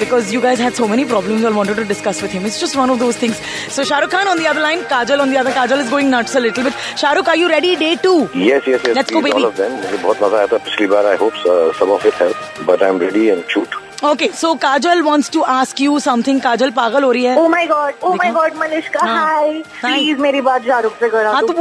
[0.00, 2.48] because you guys had so many problems I wanted to discuss with him.
[2.48, 3.38] It's just one of those things.
[3.76, 5.54] So Shah Rukh Khan on the other line, Kajal on the other.
[5.58, 6.74] Kajal is going nuts a little bit.
[7.02, 7.70] Shah Rukh, are you ready?
[7.84, 8.12] Day two.
[8.42, 8.94] Yes, yes, yes.
[9.00, 9.38] Let's go, baby.
[9.40, 9.80] All of them.
[9.86, 11.10] मुझे बहुत मज़ा आया था पिछली बार.
[11.14, 12.62] I hope uh, some of it helped.
[12.72, 13.80] But I'm ready and shoot.
[14.04, 16.40] Okay, so Kajal wants to ask you something.
[16.40, 17.36] Kajal पागल हो रही है.
[17.36, 18.52] Oh my God oh my God
[18.96, 19.16] हाँ.
[19.26, 21.52] हाय प्लीज़ मेरी बात शाहरुख से करा हाँ तो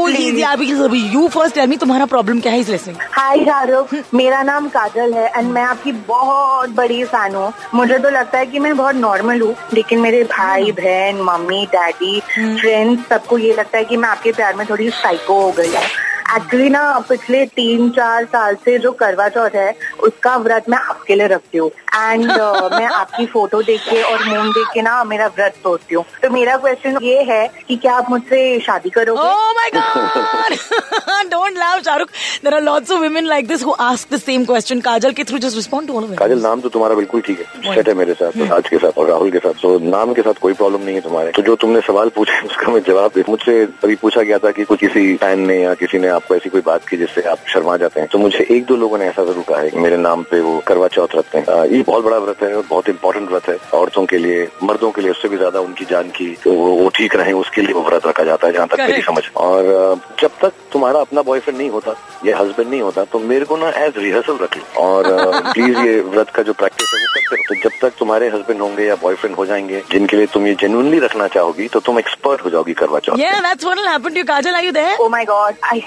[0.85, 4.67] अभी यू फ़र्स्ट टेल मी तुम्हारा प्रॉब्लम क्या है इस लिसनिंग हाय शाहरुख मेरा नाम
[4.69, 8.75] काजल है एंड मैं आपकी बहुत बड़ी फ़ैन हूँ। मुझे तो लगता है कि मैं
[8.77, 13.97] बहुत नॉर्मल हूँ लेकिन मेरे भाई बहन मम्मी डैडी फ्रेंड्स सबको ये लगता है कि
[13.97, 15.83] मैं आपके प्यार में थोड़ी साइको हो गई हूँ।
[16.25, 21.15] एक्चुअली ना पिछले तीन चार साल से जो करवा चौथ है उसका व्रत मैं आपके
[21.15, 25.03] लिए रखती हूँ एंड uh, मैं आपकी फ़ोटो देख के और मून देख के ना
[25.03, 29.21] मेरा व्रत सोचती हूँ तो मेरा क्वेश्चन ये है कि क्या आप मुझसे शादी करोगे
[29.25, 30.57] Oh my god!
[31.31, 32.09] Don't laugh, Shahrukh.
[32.41, 34.81] There are lots of women like this who ask the same question.
[34.81, 36.17] Kajal के just respond to all of it.
[36.17, 39.09] काजल नाम तो तुम्हारा बिल्कुल ठीक है सेट है मेरे साथ राज के साथ और
[39.09, 41.81] राहुल के साथ तो नाम के साथ कोई प्रॉब्लम नहीं है तुम्हारे तो जो तुमने
[41.87, 45.47] सवाल पूछे उसका मैं जवाब दे मुझसे अभी पूछा गया था कि कुछ किसी फ़ैन
[45.47, 48.09] ने या किसी ने आपको ऐसी कोई बात की जिससे आप शर्मा जाते हैं?
[48.09, 50.57] तो मुझे एक दो लोगों ने ऐसा ज़रूर कहा है कि मेरे नाम पे वो
[50.67, 54.05] करवा चौथ रखते हैं ये बहुत बड़ा व्रत है और बहुत इंपॉर्टेंट व्रत है। औरतों
[54.09, 57.15] के लिए मर्दों के लिए उससे भी ज़्यादा उनकी जान की तो वो, वो ठीक
[57.15, 60.53] रहे उसके लिए वो व्रत रखा जाता है जहाँ तक मेरी समझ। और जब तक
[60.73, 64.37] तुम्हारा अपना बॉयफ्रेंड नहीं होता या हस्बैंड नहीं होता तो मेरे को ना एज रिहर्सल
[64.41, 65.11] रख लो। और
[65.51, 68.61] प्लीज़ ये व्रत का जो प्रैक्टिस है वो करते रहो। तो जब तक तुम्हारे हस्बैंड
[68.61, 72.45] होंगे या बॉयफ्रेंड हो जाएँगे जिनके लिए तुम ये जेन्युइनली रखना चाहोगी तो तुम एक्सपर्ट
[72.45, 74.25] हो जाओगी करवा चौथ Yeah, that's what will happen to you.
[74.25, 74.97] Kajal, are you there?
[74.99, 75.77] Oh my God, I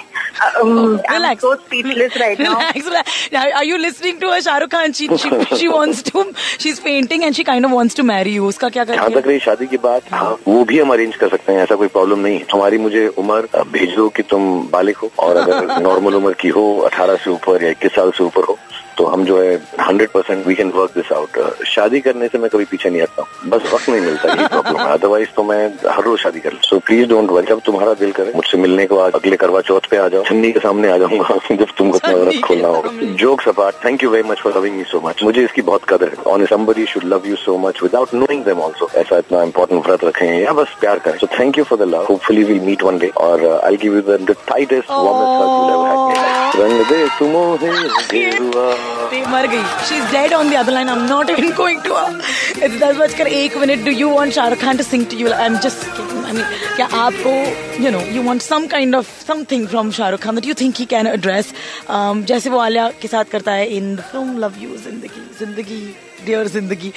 [0.63, 1.43] um, I'm Relax.
[1.43, 2.55] so speechless right now.
[2.55, 3.29] Relax, relax.
[3.33, 4.93] Now, Are you listening to her, Shahrukh Khan?
[4.93, 8.47] She, she, she wants to, she's fainting and she kind of wants to marry you.
[8.49, 9.21] उसका क्या जहाँ करेंगे?
[9.21, 11.89] तक रही शादी की बात हाँ वो भी हम अरेंज कर सकते हैं ऐसा कोई
[11.97, 16.33] प्रॉब्लम नहीं हमारी मुझे उम्र भेज दो कि तुम बालिक हो और अगर नॉर्मल उम्र
[16.41, 18.59] की हो अठारह से ऊपर या इक्कीस साल से ऊपर हो
[18.99, 22.49] तो हम जो है hundred percent we can work this out शादी करने से मैं
[22.51, 25.67] कभी पीछे नहीं हटता हूँ। बस वक्त नहीं मिलता यही प्रॉब्लम है। अदरवाइज़ तो मैं
[25.89, 28.95] हर रोज शादी कर सो प्लीज़ डोंट वरी जब तुम्हारा दिल करे मुझसे मिलने के
[28.95, 32.15] बाद अगले करवा चौथ पे आ जाओ। छन्नी के सामने आ जाऊँगा जब तुमको अपना
[32.15, 32.91] व्रत खोलना होगा।
[33.23, 36.09] Joke apart thank you very much for loving me so much मुझे इसकी बहुत कदर
[36.09, 39.87] है। On somebody should love you so much without knowing them also ऐसा इतना इंपॉर्टेंट
[39.87, 42.61] व्रत रखे हैं या बस प्यार करें। So thank you for the love hopefully will
[42.67, 47.07] meet one day और I give you the tightest warmest hug you had रंग दे
[47.19, 47.33] तुम
[49.11, 49.63] ते मर गई.
[49.89, 51.97] She is dead on the other line I am not even going to
[52.65, 55.47] it's दस बजकर एक minute do you want Shahrukh Khan to sing to you I
[55.47, 56.45] am just I mean
[56.77, 57.31] क्या आपको
[57.85, 60.85] you know you want some kind of something from Shahrukh Khan that you think he
[60.95, 61.53] can address
[62.33, 65.81] जैसे वो आलिया के साथ करता है in the film love you Zindagi Zindagi
[66.27, 66.93] dear ज़िंदगी.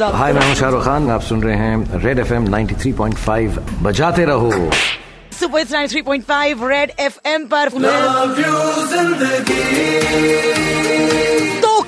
[0.00, 4.50] हाय मैं हूँ शाहरुख खान आप सुन रहे हैं रेड एफ़ एम 93.5 बजाते रहो।
[5.40, 7.78] सुपर इट्स 93.5 रेड एफएम पर तो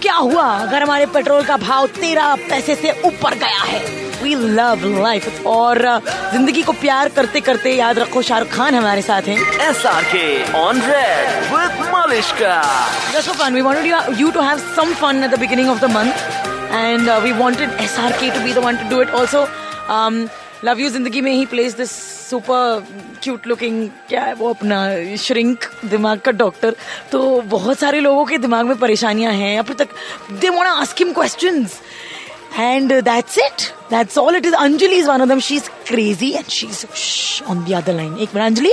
[0.02, 0.44] क्या हुआ?
[0.58, 3.80] अगर हमारे पेट्रोल का भाव तेरह पैसे से ऊपर गया है।
[4.22, 5.78] वी लव लाइफ और
[6.32, 9.38] ज़िंदगी को प्यार करते करते याद रखो शाहरुख खान हमारे साथ हैं।
[9.68, 12.60] S R K on Red with Malishka
[13.14, 17.80] just you to have some fun at the beginning of the month and we wanted
[17.80, 19.46] S R K to be the it also
[20.64, 21.90] love you Zindagi में he place this
[22.30, 22.84] super
[23.22, 24.78] cute looking क्या है वो अपना
[25.16, 26.76] shrink दिमाग का doctor
[27.12, 29.58] तो बहुत सारे लोगों के दिमाग में परेशानियाँ हैं.
[29.58, 29.88] अब तक
[30.32, 31.66] they want ask him
[32.58, 36.30] and that's it that's all it is Anjali is one of them she is crazy
[36.30, 36.86] and she is
[37.50, 38.72] on the other line एक मिनट अंजलि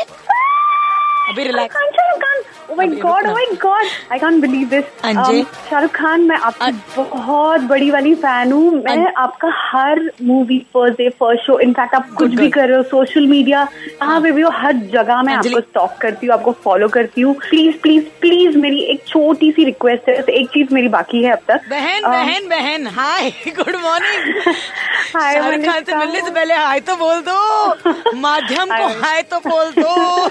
[1.29, 2.58] अभी relax
[4.19, 4.83] can't believe this
[5.69, 11.09] Shahrukh Khan मैं आपकी बहुत बड़ी वाली fan हूँ। मैं आपका हर movie first day
[11.19, 13.63] first show in fact आप कुछ भी कर रहे हो सोशल मीडिया
[13.99, 17.33] कहाँ पे भी हो हर जगह मैं आपको स्टॉक करती हूँ आपको फॉलो करती हूँ।
[17.49, 21.39] प्लीज़ प्लीज़ प्लीज़ मेरी एक छोटी सी रिक्वेस्ट है एक चीज़ मेरी बाकी है अब
[21.47, 24.39] तक। बहन अम, बहन बहन hi good morning
[25.15, 29.39] hi Shahrukh Khan से मिलने से पहले हाय तो बोल दो। माध्यम को हाय। तो
[29.39, 30.29] बोल दो।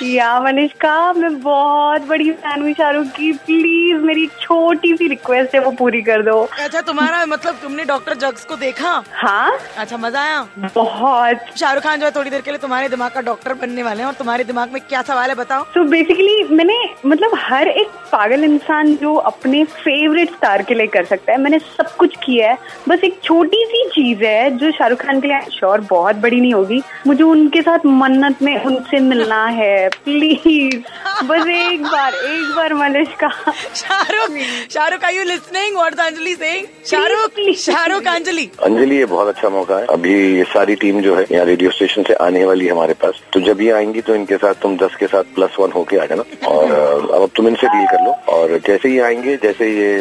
[0.02, 5.60] या मनीषका मैं बहुत बड़ी फ़ैन हूँ शाहरुख की। प्लीज़ मेरी छोटी सी रिक्वेस्ट है
[5.60, 9.02] वो पूरी कर दो। अच्छा तुम्हारा मतलब तुमने डॉक्टर जग्स को देखा?
[9.12, 13.10] हाँ। अच्छा मज़ा आया। बहुत। शाहरुख खान जो है थोड़ी देर के लिए तुम्हारे दिमाग
[13.12, 16.42] का डॉक्टर बनने वाले हैं और तुम्हारे दिमाग में क्या सवाल है बताओ। तो बेसिकली
[16.54, 21.38] मैंने मतलब हर एक पागल इंसान जो अपने फेवरेट स्टार के लिए कर सकता है
[21.40, 25.28] मैंने सब कुछ किया है। बस एक छोटी सी चीज़ है जो शाहरुख खान के
[25.28, 30.80] लिए श्योर बहुत बड़ी नहीं होगी। मुझे उनके साथ मन्नत में उनसे मिलना है। प्लीज़
[31.20, 32.72] बस एक बार एक बार
[33.20, 33.28] Malishka
[33.76, 34.36] Shahrukh
[34.70, 39.76] Shahrukh are you listening what Anjali saying Shahrukh Shahrukh Anjali Anjali ये बहुत अच्छा मौका
[39.78, 42.94] है। अभी ये सारी टीम जो है यहाँ रेडियो स्टेशन से आने वाली है हमारे
[43.02, 45.96] पास। तो जब ये आएँगी तो इनके साथ तुम दस के साथ प्लस वन होके
[45.96, 50.00] आ जाना। और अब तुम इनसे डील कर लो। और जैसे ही आएँगे जैसे ये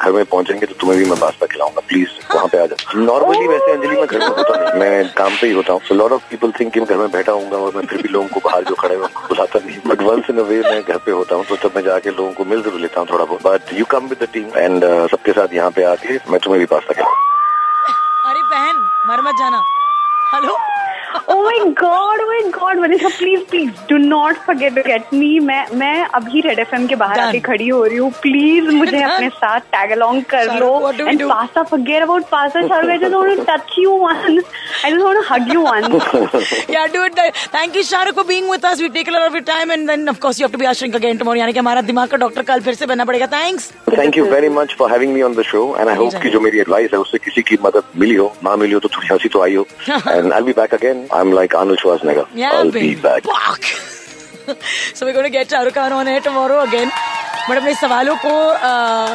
[0.00, 3.46] घर में पहुँचेंगे तो तुम्हें भी मैं पास्ता खिलाऊँगा। प्लीज़ वहाँ पे आ जाओ। नॉर्मली
[3.48, 6.30] वैसे अंजलि मैं घर में होता नहीं। मैं काम पे ही होता हूँ। लॉट ऑफ़
[6.30, 8.64] पीपल थिंक कि मैं घर में बैठा हूँ और मैं फिर भी लोगों को बाहर
[8.64, 9.40] जो खड़े हुए बट
[10.10, 12.62] वंस इन वे मैं घर पे होता हूँ तो तब मैं जाके लोगों को मिल
[12.62, 15.70] ज़रूर लेता हूँ थोड़ा बहुत। But you come with the team and सबके साथ यहाँ
[15.76, 17.14] पे आके मैं तुम्हें भी खिलाऊँ
[18.30, 18.76] अरे बहन,
[19.08, 19.62] मर मत जाना।
[20.32, 20.56] Hello
[21.28, 25.30] oh my god, oh my god, Manisha, please, please, do not forget to get me.
[25.40, 29.28] मैं मैं अभी रेड एफएम के बाहर आके खड़ी हो रही हूँ प्लीज़ मुझे अपने
[29.38, 33.44] साथ टैग अलोंग कर लो and pasta forget about pasta Shahrukh I just want to
[33.50, 34.44] touch you once
[34.84, 37.20] I just want to hug you once yeah do it
[37.56, 39.92] thank you Shahrukh for being with us we take a lot of your time and
[39.92, 42.16] then of course you have to be ushering again tomorrow यानी कि हमारा दिमाग का
[42.24, 45.34] doctor कल फिर से बनना पड़ेगा thanks thank you very much for having me on
[45.34, 48.14] the show and I hope कि जो मेरी एडवाइस है उससे किसी की मदद मिली
[48.14, 49.66] हो ना मिली हो तो थोड़ी हँसी तो आई हो
[50.32, 52.26] I be back again I am like Arnold Schwarzenegger.
[52.34, 52.94] Yeah, I'll baby.
[52.94, 53.22] be back.
[54.94, 56.90] so we're going to get Shahrukh Khan on air tomorrow again.
[57.48, 58.32] But अपने सवालों को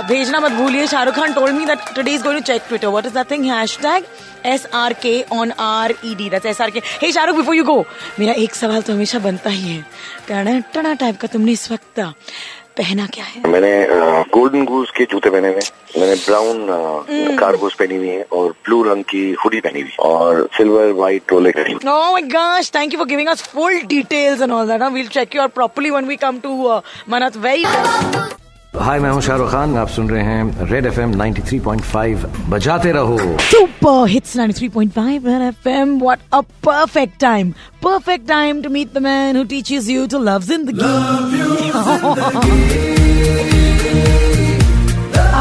[0.08, 3.06] भेजना मत भूलिए। Shahrukh Khan told me that today is going to check Twitter what
[3.06, 4.06] is that thing hashtag
[4.54, 7.64] S R K on R E D that's S R K hey Shahrukh before you
[7.64, 7.78] go
[8.20, 9.86] मेरा एक सवाल तो हमेशा बनता ही है।
[10.28, 12.00] टना टना type का तुमने इस वक्त
[12.78, 13.42] पहना क्या है?
[13.48, 13.72] मैंने
[14.34, 19.04] गोल्डन गूज के जूते पहने हुए मैंने ब्राउन कारगोज पहनी हुई है और ब्लू रंग
[19.10, 21.52] की हुडी पहनी हुई और सिल्वर व्हाइट टोले
[22.76, 25.48] thank you for giving us full details and all that we will check you are
[25.60, 27.64] properly when we come to मनत very
[28.80, 33.18] hi मैं हूँ शाहरुख खान आप सुन रहे हैं रेड एफ़ एम 93.5 बजाते रहो
[33.52, 35.94] Super hits 93.5 Red FM.
[36.08, 37.54] What a perfect time.
[37.88, 40.92] Perfect time to meet the man who teaches you to love Zindagi.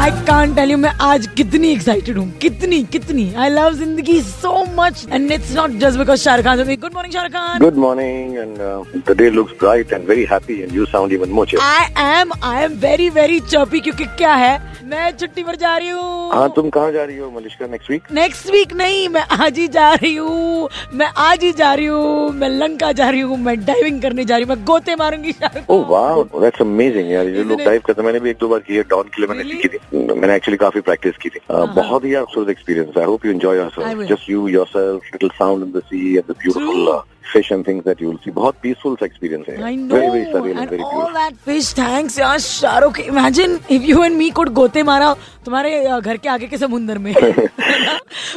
[0.05, 4.51] I can tell you मैं आज कितनी एक्साइटेड हूँ कितनी कितनी। I love Zindagi so
[4.75, 9.31] much and it's not just because Shahrukh Khan good morning Shahrukh Khan good morning and
[9.35, 13.09] looks bright and very happy and you sound even more I am I am very
[13.17, 14.53] very chirpy क्योंकि क्या है
[14.85, 18.11] मैं छुट्टी पर जा रही हूँ। हाँ तुम कहाँ जा रही हो Malishka next week
[18.13, 22.29] next week नहीं मैं आज ही जा रही हूँ मैं आज ही जा रही हूँ
[22.33, 25.33] मैं लंका जा रही हूँ मैं डाइविंग करने जा रही हूँ मैं गोते मारूँगी
[25.69, 28.83] ओह वाह दैट्स अमेजिंग यार ये लोग डाइव करते मैंने भी एक दो बार किया
[28.89, 33.05] डॉन के मैंने मैंने एक्चुअली काफ़ी प्रैक्टिस की थी uh, बहुत ही खूबसूरत experience I
[33.05, 37.03] hope you enjoy yourself just you yourself little sound in the sea and the beautiful
[37.33, 38.31] fish and things that you will see.
[38.31, 39.57] बहुत peaceful experience है.
[39.69, 39.95] I know.
[39.95, 41.15] Very very surreal and, and very all beautiful.
[41.19, 41.71] that fish.
[41.79, 42.35] Thanks yaar.
[42.47, 42.99] Shahrukh.
[43.05, 47.13] Imagine if you and me could गोते मारा तुम्हारे घर के आगे के समुंदर में।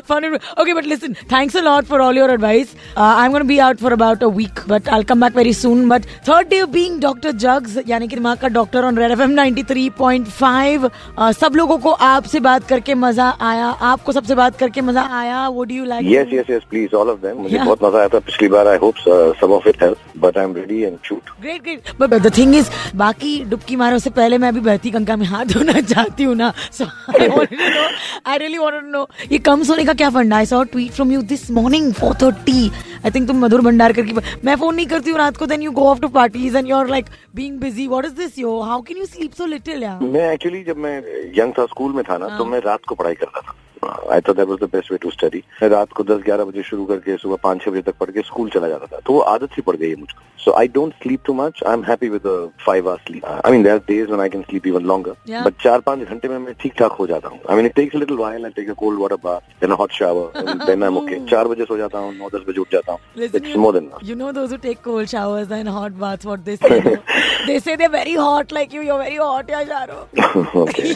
[0.09, 3.59] Fun okay but listen thanks a lot for all your advice I am gonna be
[3.59, 7.01] out for about a week but I come back very soon but third day being
[7.01, 10.89] doctor Jags यानी कि दिमाग का doctor on red FM 93.5
[11.35, 15.65] सब लोगों को आपसे बात करके मज़ा आया। आपको सबसे बात करके मज़ा आया। वो
[15.65, 18.19] do you like yes yes yes please all of them मुझे बहुत मज़ा आया था
[18.29, 18.95] पिछली बार I hope
[19.41, 22.55] some of it help but I am ready and shoot great great but the thing
[22.57, 26.35] is बाकी डुबकी मारो से पहले मैं अभी बहती गंगा में हाथ धोना चाहती हूँ
[26.37, 30.93] ना so, I really want no ये कम सोने का क्या fund I saw tweet
[30.93, 32.71] from you this morning 4:30
[33.05, 34.13] I think तुम मधुर भंडारकर की
[34.45, 36.77] मैं फ़ोन नहीं करती हूँ रात को then you go off to parties and you
[36.77, 40.03] are like being busy what is this yo how can you sleep so little यार
[40.03, 40.99] मैं एक्चुअली जब मैं
[41.39, 44.37] यंग था स्कूल में था ना तो मैं रात को पढ़ाई करता था। I thought
[44.37, 47.17] that was the best way to study मैं रात को 10 11 बजे शुरू करके
[47.23, 49.63] सुबह 5 6 बजे तक पढ़ के स्कूल चला जाता था तो वो आदत सी
[49.69, 52.27] पड़ गई है मुझको so I don't sleep too much I am happy with
[52.69, 55.81] 5 hours sleep I mean there days when I can sleep even longer but चार
[55.91, 58.45] पाँच घंटे में मैं ठीक ठाक हो जाता हूँ I mean it takes little while
[58.45, 61.65] I take a cold water bath then hot shower then I am okay चार बजे
[61.65, 64.51] सो जाता हूँ 9 10 बजे उठ जाता हूँ it's more than you know those
[64.51, 66.81] who take cold showers and hot baths, what they say.
[66.81, 67.03] no?
[67.47, 68.83] they say they're very hot like you.
[68.83, 70.55] You're very hot, yeah, Shahrukh.
[70.57, 70.95] okay.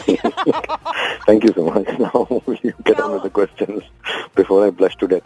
[1.25, 1.87] Thank you so much.
[1.99, 3.82] Now you get on with the questions
[4.34, 5.22] before I blush to death.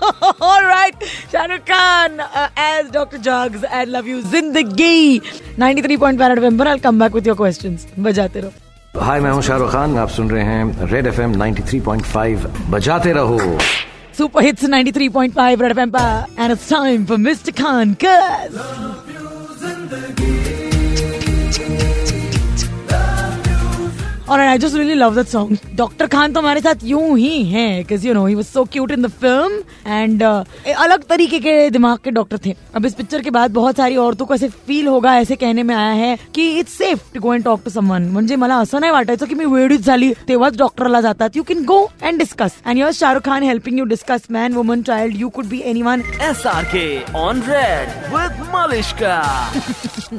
[0.41, 0.99] All right,
[1.31, 3.17] Shahrukh Khan uh, as Dr.
[3.17, 5.21] Jugs and Love You Zindagi.
[5.57, 7.85] 93.1 FM पर I'll come back with your questions.
[7.99, 8.53] बजाते रहो.
[9.03, 13.39] हाय मैं हूं शाहरुख खान आप सुन रहे हैं Red F M 93.5 बजाते रहो
[14.17, 17.55] Super Hits 93.5 Red FM पर and it's time for Mr.
[17.61, 18.59] Khan cuz
[24.30, 25.52] Alright, I just really love that song.
[25.76, 28.90] Doctor Khan तो हमारे साथ यूँ ही हैं because you know he was so cute
[28.96, 29.52] in the film
[29.98, 30.44] and uh,
[30.84, 34.26] अलग तरीके के दिमाग के डॉक्टर थे। अब इस पिक्चर के बाद बहुत सारी औरतों
[34.26, 37.44] को ऐसे फील होगा ऐसे कहने में आया है की it's safe to go and
[37.44, 41.30] talk to someone म्हणजे मला असं नाही वाटायचं की मी वेळीच झाली तेव्हाच डॉक्टरला जातात.
[41.36, 45.16] You can go and discuss and your Shahrukh Khan helping you discuss man woman child
[45.20, 49.16] you could be anyone SRK on Red with Malishka.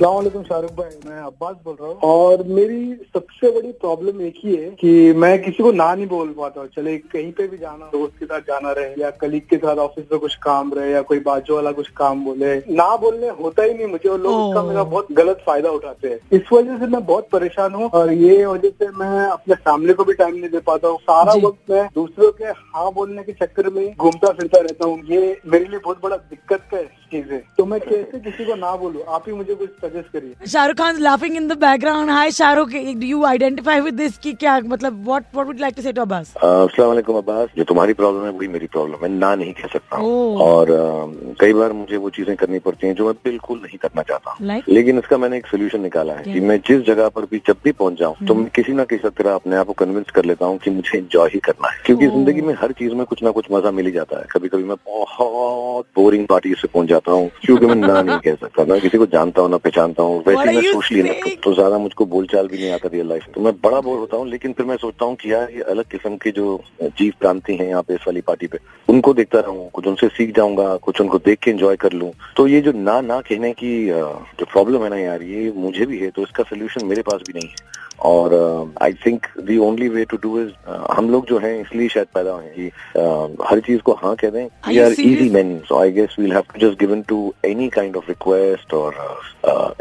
[0.50, 2.84] Shahrukh भाई मैं अब्बास बोल रहा हूँ। और मेरी
[3.16, 6.62] सबसे बड़ी प्रॉब्लम प्रॉब्लम एक ही है कि मैं किसी को ना नहीं बोल पाता।
[6.62, 9.78] हूँ चले कहीं पे भी जाना दोस्त के साथ जाना रहे या कलीग के साथ
[9.78, 13.64] ऑफ़िस में कुछ काम रहे या कोई बाजू वाला कुछ काम बोले। ना बोलने होता
[13.64, 16.88] ही नहीं मुझे और लोग उसका मेरा बहुत गलत फ़ायदा उठाते हैं। इस वजह से
[16.88, 20.50] मैं बहुत परेशान हूँ और ये वजह से मैं अपने फैमिली को भी टाइम नहीं
[20.50, 24.60] दे पाता हूँ। सारा वक्त मैं दूसरों के हाँ बोलने के चक्कर में घूमता फिरता
[24.60, 26.82] रहता हूँ। ये मेरे लिए बहुत बड़ा दिक्कत का
[27.12, 29.04] चीज़ है। तो मैं कैसे किसी को ना बोलूँ?
[29.10, 32.74] आप ही मुझे कुछ सजेस्ट करिए। Shahrukh Khan laughing in the background hi Shahrukh
[33.04, 36.34] you identify with this की क्या मतलब what what would like to say to Abbas
[36.38, 39.98] अस्सलाम वालेकुम अब्बास जो तुम्हारी प्रॉब्लम है वही मेरी प्रॉब्लम है। ना नहीं कह सकता
[39.98, 43.78] हूँ। और अ, कई बार मुझे वो चीज़ें करनी पड़ती हैं जो मैं बिल्कुल नहीं
[43.78, 44.70] करना चाहता Like?
[44.70, 46.24] लेकिन इसका मैंने एक सोल्यूशन निकाला है?
[46.24, 48.84] कि मैं जिस जगह पर भी जब भी पहुँच जाऊँ तो हम्म। मैं किसी ना
[48.92, 51.82] किसी तरह अपने आप को कन्विंस कर लेता हूँ कि मुझे एंजॉय ही करना है।
[51.86, 54.48] क्योंकि ज़िंदगी में हर चीज़ में कुछ ना कुछ मज़ा मिल ही जाता है। कभी
[54.50, 58.66] कभी मैं बहुत बोरिंग पार्टी से पहुँच जाता हूँ क्योंकि मैं ना नहीं कह सकता।
[58.72, 62.48] मैं किसी को जानता हूँ ना पहचानता हूँ। वैसे मैं सोशली तो ज़्यादा मुझको बोलचाल
[62.48, 65.06] भी नहीं आता रियल लाइफ तो मैं बड़ा बोर होता हूँ लेकिन फिर मैं सोचता
[65.06, 68.22] हूँ कि यार, ये अलग किस्म के जो जीव क्रांति हैं यहाँ पे इस वाली
[68.22, 68.58] पार्टी पे,
[68.88, 72.48] उनको देखता रहूँ, कुछ उनसे सीख जाऊँगा, कुछ उनको देख के एंजॉय कर लूँ। तो
[72.48, 76.10] ये जो ना ना कहने की जो प्रॉब्लम है ना यार, ये मुझे भी है
[76.10, 78.34] तो इसका सोल्यूशन मेरे पास भी नहीं है। और
[78.82, 80.50] I think the only way to do is
[80.92, 84.16] हम लोग जो हैं इसलिए शायद पैदा हुए हैं कि अ, हर चीज़ को हाँ
[84.22, 87.18] कह दें। We are easy man so I guess we'll have to just given to
[87.46, 88.96] any kind of request और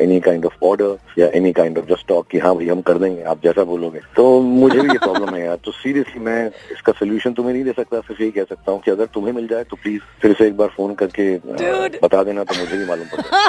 [0.02, 2.98] एनी काइंड ऑफ़ ऑर्डर या any kind of just talk कि हाँ भाई हम कर
[2.98, 6.92] देंगे आप जैसा बोलोगे। तो मुझे भी ये प्रॉब्लम है यार। तो सीरियसली मैं इसका
[6.98, 9.64] सोल्यूशन तुम्हें नहीं दे सकता सिर्फ़ यही कह सकता हूँ कि अगर तुम्हें मिल जाए
[9.70, 12.02] तो प्लीज़ फिर से एक बार फ़ोन करके Dude.
[12.04, 13.46] बता देना तो मुझे भी मालूम पड़ता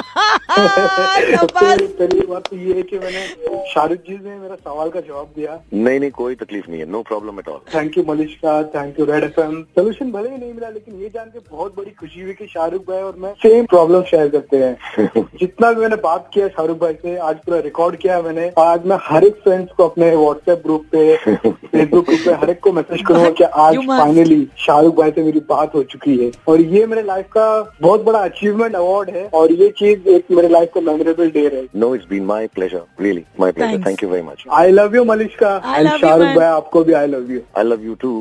[2.00, 3.26] पहली बात तो ये है कि मैंने
[3.72, 7.02] शाहरुख जी ने मेरा सवाल का जवाब दिया। नहीं नहीं कोई तकलीफ़ नहीं है no
[7.02, 8.04] problem at all thank you
[8.44, 11.38] Malishka thank you Red F M solution भले ही नहीं मिला लेकिन ये जान के
[11.50, 15.72] बहुत बड़ी खुशी हुई कि शाहरुख भाई और मैं सेम प्रॉब्लम शेयर करते हैं। जितना
[15.72, 18.98] भी मैंने बात किया शाहरुख भाई से आज पूरा रिकॉर्ड किया है मैंने। आज मैं
[19.02, 23.02] हर एक फ्रेंड्स को अपने व्हाट्सएप ग्रुप पे फेसबुक ग्रुप पे हर एक को मैसेज
[23.08, 27.02] करूँगा की आज फाइनली शाहरुख भाई से मेरी बात हो चुकी है। और ये मेरे
[27.02, 27.48] लाइफ का
[27.82, 31.66] बहुत बड़ा अचीवमेंट अवार्ड है और ये चीज़ एक मेरे लाइफ का मेमोरेबल डे रहे।
[31.76, 35.04] No it's been my pleasure really my pleasure thank you very much I love you
[35.04, 38.12] Malishka and Shahrukh भाई आपको भी I love you I love you too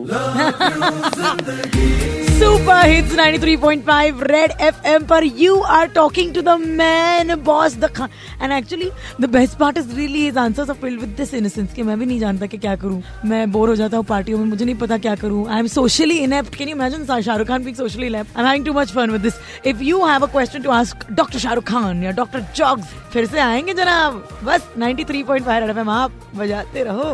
[2.39, 8.09] super hits 93.5 Red FM पर you are talking to the man boss the Khan
[8.41, 8.89] and actually
[9.21, 12.05] the best part is really his answers are filled with this innocence कि मैं भी
[12.05, 14.97] नहीं जानता कि क्या करूँ। मैं बोर हो जाता हूँ पार्टियों में, मुझे नहीं पता
[14.97, 18.43] क्या करूँ। I am socially inept can you imagine Shahrukh Khan being socially inept I
[18.43, 21.39] am having too much fun with this if you have a question to ask doctor
[21.39, 26.83] Shahrukh Khan या डॉक्टर जॉग्स फिर से आएँगे जनाब। बस 93.5 red FM आप बजाते
[26.83, 27.11] रहो।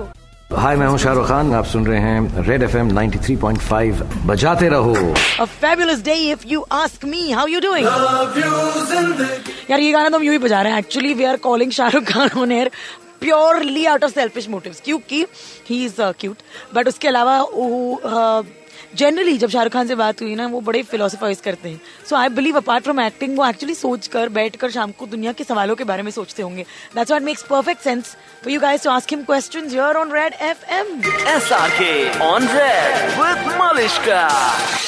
[0.58, 2.90] हाय मैं हूँ शाहरुख खान। आप सुन रहे हैं रेड एफ़ एम
[4.26, 4.94] बजाते रहो।
[5.42, 9.72] Fabulous day if you ask me how you doing doing?
[9.72, 12.04] यार ये गाना तो हम यू ही बजा रहे हैं। Actually we are calling Shahrukh
[12.04, 12.72] Khan on air
[13.22, 15.26] purely out of selfish motives क्योंकि
[15.70, 16.38] ही इज़ क्यूट
[16.74, 17.40] बट उसके अलावा
[18.98, 22.30] जनरली जब शाहरुख खान से बात हुई ना वो बड़े फिलोसफाइज करते हैं। So I
[22.36, 25.76] believe apart from acting वो एक्चुअली सोच कर बैठ कर शाम को दुनिया के सवालों
[25.76, 26.66] के बारे में सोचते होंगे।
[26.96, 30.34] That's what makes perfect sense for you guys to ask him questions here on Red
[30.42, 30.94] FM
[31.36, 31.86] SRK
[32.24, 34.20] on Red with Malishka.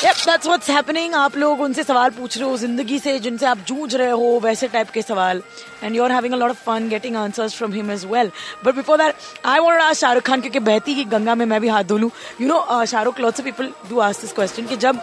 [0.03, 1.13] Yep, that's what's happening.
[1.15, 4.67] आप लोग उनसे सवाल पूछ रहे हो ज़िंदगी से जिनसे आप जूझ रहे हो वैसे
[4.67, 5.41] टाइप के सवाल।
[5.83, 8.31] And you are having a lot of fun getting answers from him as well
[8.65, 11.59] but before that I want to ask Shahrukh Khan क्योंकि बहती की गंगा में मैं
[11.61, 12.09] भी हाथ धो लूँ।
[12.41, 14.99] You know Shahrukh lots of people do ask this question कि जब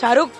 [0.00, 0.30] शाहरुख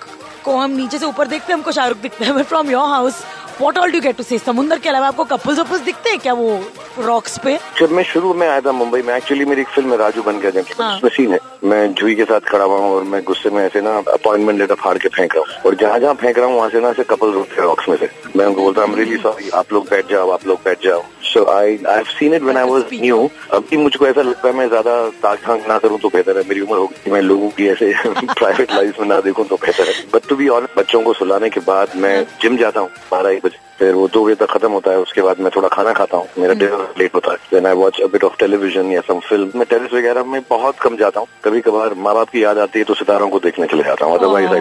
[0.44, 3.22] को हम नीचे से ऊपर देखते हैं, हमको शाहरुख दिखता है from your house
[3.60, 6.32] what all do get to say समुंदर के अलावा आपको कपल्स वपल्स दिखते हैं क्या
[6.32, 6.62] वो?
[6.98, 7.56] रॉक्स पे?
[7.78, 10.38] जब मैं शुरू में आया था मुंबई में एक्चुअली मेरी एक फ़िल्म है राजू बन
[10.40, 13.22] गया जंगल हाँ। उसमें सीन है मैं जुई के साथ खड़ा हुआ हूँ और मैं
[13.24, 16.38] गुस्से में ऐसे ना अपॉइंटमेंट लेटर फाड़ के फेंक रहा हूँ। और जहाँ जहाँ फेंक
[16.38, 18.96] रहा हूँ वहाँ से ना ऐसे कपल उठते रॉक्स में से। मैं उनको बोलता हूँ
[18.96, 22.42] रियली सॉरी आप लोग बैठ जाओ आप लोग बैठ जाओ। So I I seen it
[22.42, 25.98] when I was new अभी मुझको ऐसा लगता है मैं ज़्यादा ताक झाँक ना करूँ
[25.98, 29.46] तो बेहतर है। मेरी उम्र होगी मैं लोगों की ऐसे प्राइवेट लाइफ में ना देखूँ
[29.48, 32.80] तो बेहतर है। बट टू बी ऑनेस्ट बच्चों को सुलाने के बाद मैं जिम जाता
[32.80, 35.50] हूँ बारह एक बजे। फिर वो दो बजे तक खत्म होता है उसके बाद मैं
[35.56, 38.36] थोड़ा खाना खाता हूँ। मेरा डिनर लेट होता है। Then I watch a bit of
[38.38, 42.14] television या सम फ़िल्म मैं टेरिस वगैरह में बहुत कम जाता हूँ। कभी कभार माँ
[42.14, 44.60] बाप की याद आती है तो सितारों को देखने चले जाता हूँ। Otherwise I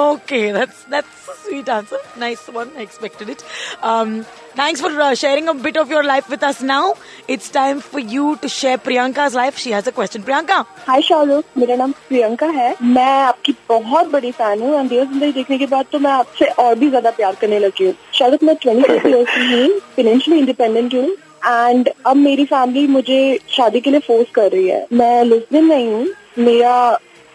[0.00, 2.00] okay that's that's a sweet answer.
[2.22, 2.44] Nice
[2.80, 3.36] expected.
[3.90, 6.62] Um, thanks for uh, sharing a bit of your life with us.
[6.62, 6.94] Now
[7.28, 9.56] it's time for you to share Priyanka's life.
[9.56, 10.22] She has a question.
[10.22, 10.64] Priyanka.
[10.86, 15.58] Hi Shahrukh मेरा नाम प्रियंका है मैं आपकी बहुत बड़ी fan हूँ अंधेर ज़िंदगी देखने
[15.58, 18.82] के बाद तो मैं आपसे और भी ज़्यादा प्यार करने लगी हूँ शाहरुख मैं ट्वेंटी
[18.82, 21.08] सिक्स ईयर्स की हूँ फाइनेंशियली इंडिपेंडेंट हूँ
[21.46, 25.88] एंड अब मेरी फैमिली मुझे शादी के लिए फोर्स कर रही है मैं लिस्बन नहीं
[25.92, 26.06] हूँ
[26.38, 26.76] मेरा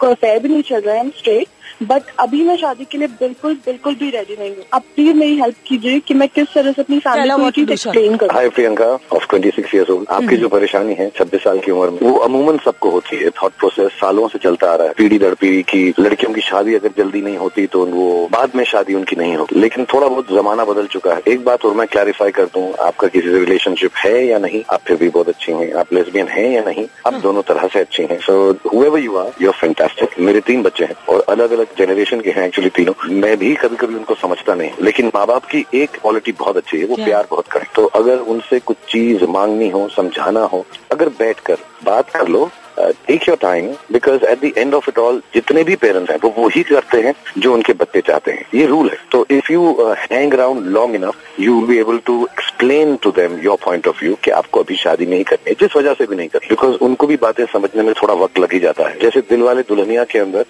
[0.00, 1.48] कोई अफेयर भी नहीं चल रहा है स्ट्रेट
[1.82, 5.36] बट अभी मैं शादी के लिए बिल्कुल बिल्कुल भी रेडी नहीं हूँ। अब प्लीज़ मेरी
[5.40, 9.26] हेल्प कीजिए कि मैं किस तरह से अपनी फैमिली को एक्सप्लेन करूँ। Hi Priyanka of
[9.26, 12.90] 26 years old आपकी जो परेशानी है 26 साल की उम्र में वो अमूमन सबको
[12.90, 16.32] होती है। थॉट प्रोसेस सालों से चलता आ रहा है। पीढ़ी दर पीढ़ी की लड़कियों
[16.32, 19.84] की शादी अगर जल्दी नहीं होती तो वो बाद में शादी उनकी नहीं होती लेकिन
[19.94, 23.28] थोड़ा बहुत जमाना बदल चुका है। एक बात और मैं क्लैरिफाई कर दूँ आपका किसी
[23.28, 24.62] से रिलेशनशिप है या नहीं?
[24.72, 26.86] आप फिर भी बहुत अच्छी हैं। आप लेस्बियन हैं या नहीं?
[27.06, 28.34] आप दोनों तरह से अच्छी हैं। So
[28.66, 32.30] however you are you are fantastic मेरे तीन बच्चे हैं और अलग अलग जनरेशन के
[32.30, 35.90] हैं एक्चुअली तीनों। मैं भी कभी कभी उनको समझता नहीं लेकिन माँ बाप की एक
[35.92, 39.88] क्वालिटी बहुत अच्छी है वो प्यार बहुत करें। तो अगर उनसे कुछ चीज़ मांगनी हो
[39.96, 42.48] समझाना हो अगर बैठकर बात कर लो
[42.78, 46.32] take your time because at the end of it all जितने भी पेरेंट्स हैं वो
[46.38, 49.72] वही करते हैं जो उनके बच्चे चाहते हैं। ये रूल है। तो if you
[50.10, 54.00] hang around long enough you will be able to explain to them your point of
[54.02, 56.76] view कि आपको अभी शादी नहीं करनी है जिस वजह से भी नहीं करनी। बिकॉज़
[56.84, 60.04] उनको भी बातें समझने में थोड़ा वक्त लग ही जाता है। जैसे दिल वाले दुल्हनिया
[60.04, 60.44] के अंदर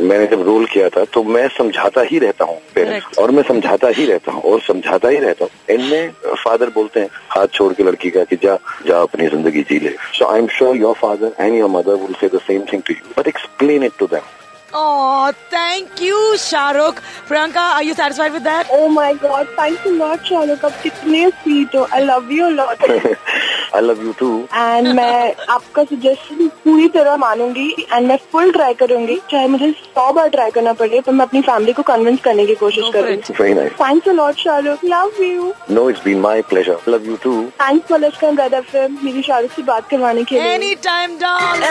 [0.00, 3.88] मैंने जब रोल किया था तो मैं समझाता ही रहता हूँ पेरेंट्स और मैं समझाता
[3.96, 6.10] ही रहता हूँ और समझाता ही रहता हूँ। इनमें
[6.44, 8.56] फादर बोलते हैं हाथ छोड़ के लड़की का कि जा
[8.86, 12.14] जा अपनी ज़िंदगी जी ले। So I am sure your father and your mother will
[12.14, 13.02] say the same thing to you.
[13.14, 14.24] But explain it to them.
[14.70, 16.96] Oh, thank you, Shahrukh.
[17.26, 18.68] Priyanka, are you satisfied with that?
[18.70, 20.64] Oh my God, thanks a lot, Shahrukh.
[20.64, 25.84] आप कितने sweet हो I love you lot I love you too and मैं आपका
[25.84, 30.72] suggestion पूरी तरह मानूँगी and मैं full try करूँगी चाहे मुझे सौ बार ट्राई करना
[30.82, 33.80] पड़े तो मैं अपनी फैमिली को कन्विंस करने की कोशिश करूँगी Very nice.
[33.80, 36.78] Thanks a lot Shahrukh love you No, it's been my pleasure.
[36.96, 37.38] Love you too.
[37.62, 41.18] Thanks Malishka and Red FM मेरी शाहरुख से बात करवाने के लिए any time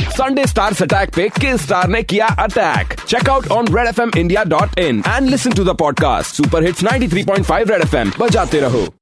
[0.00, 4.10] Sunday stars attack पे किस स्टार ने किया attack check out on Red F M
[4.16, 8.60] India dot in and listen to the podcast super hits 93.5 Red F M बजाते
[8.60, 8.94] रहो।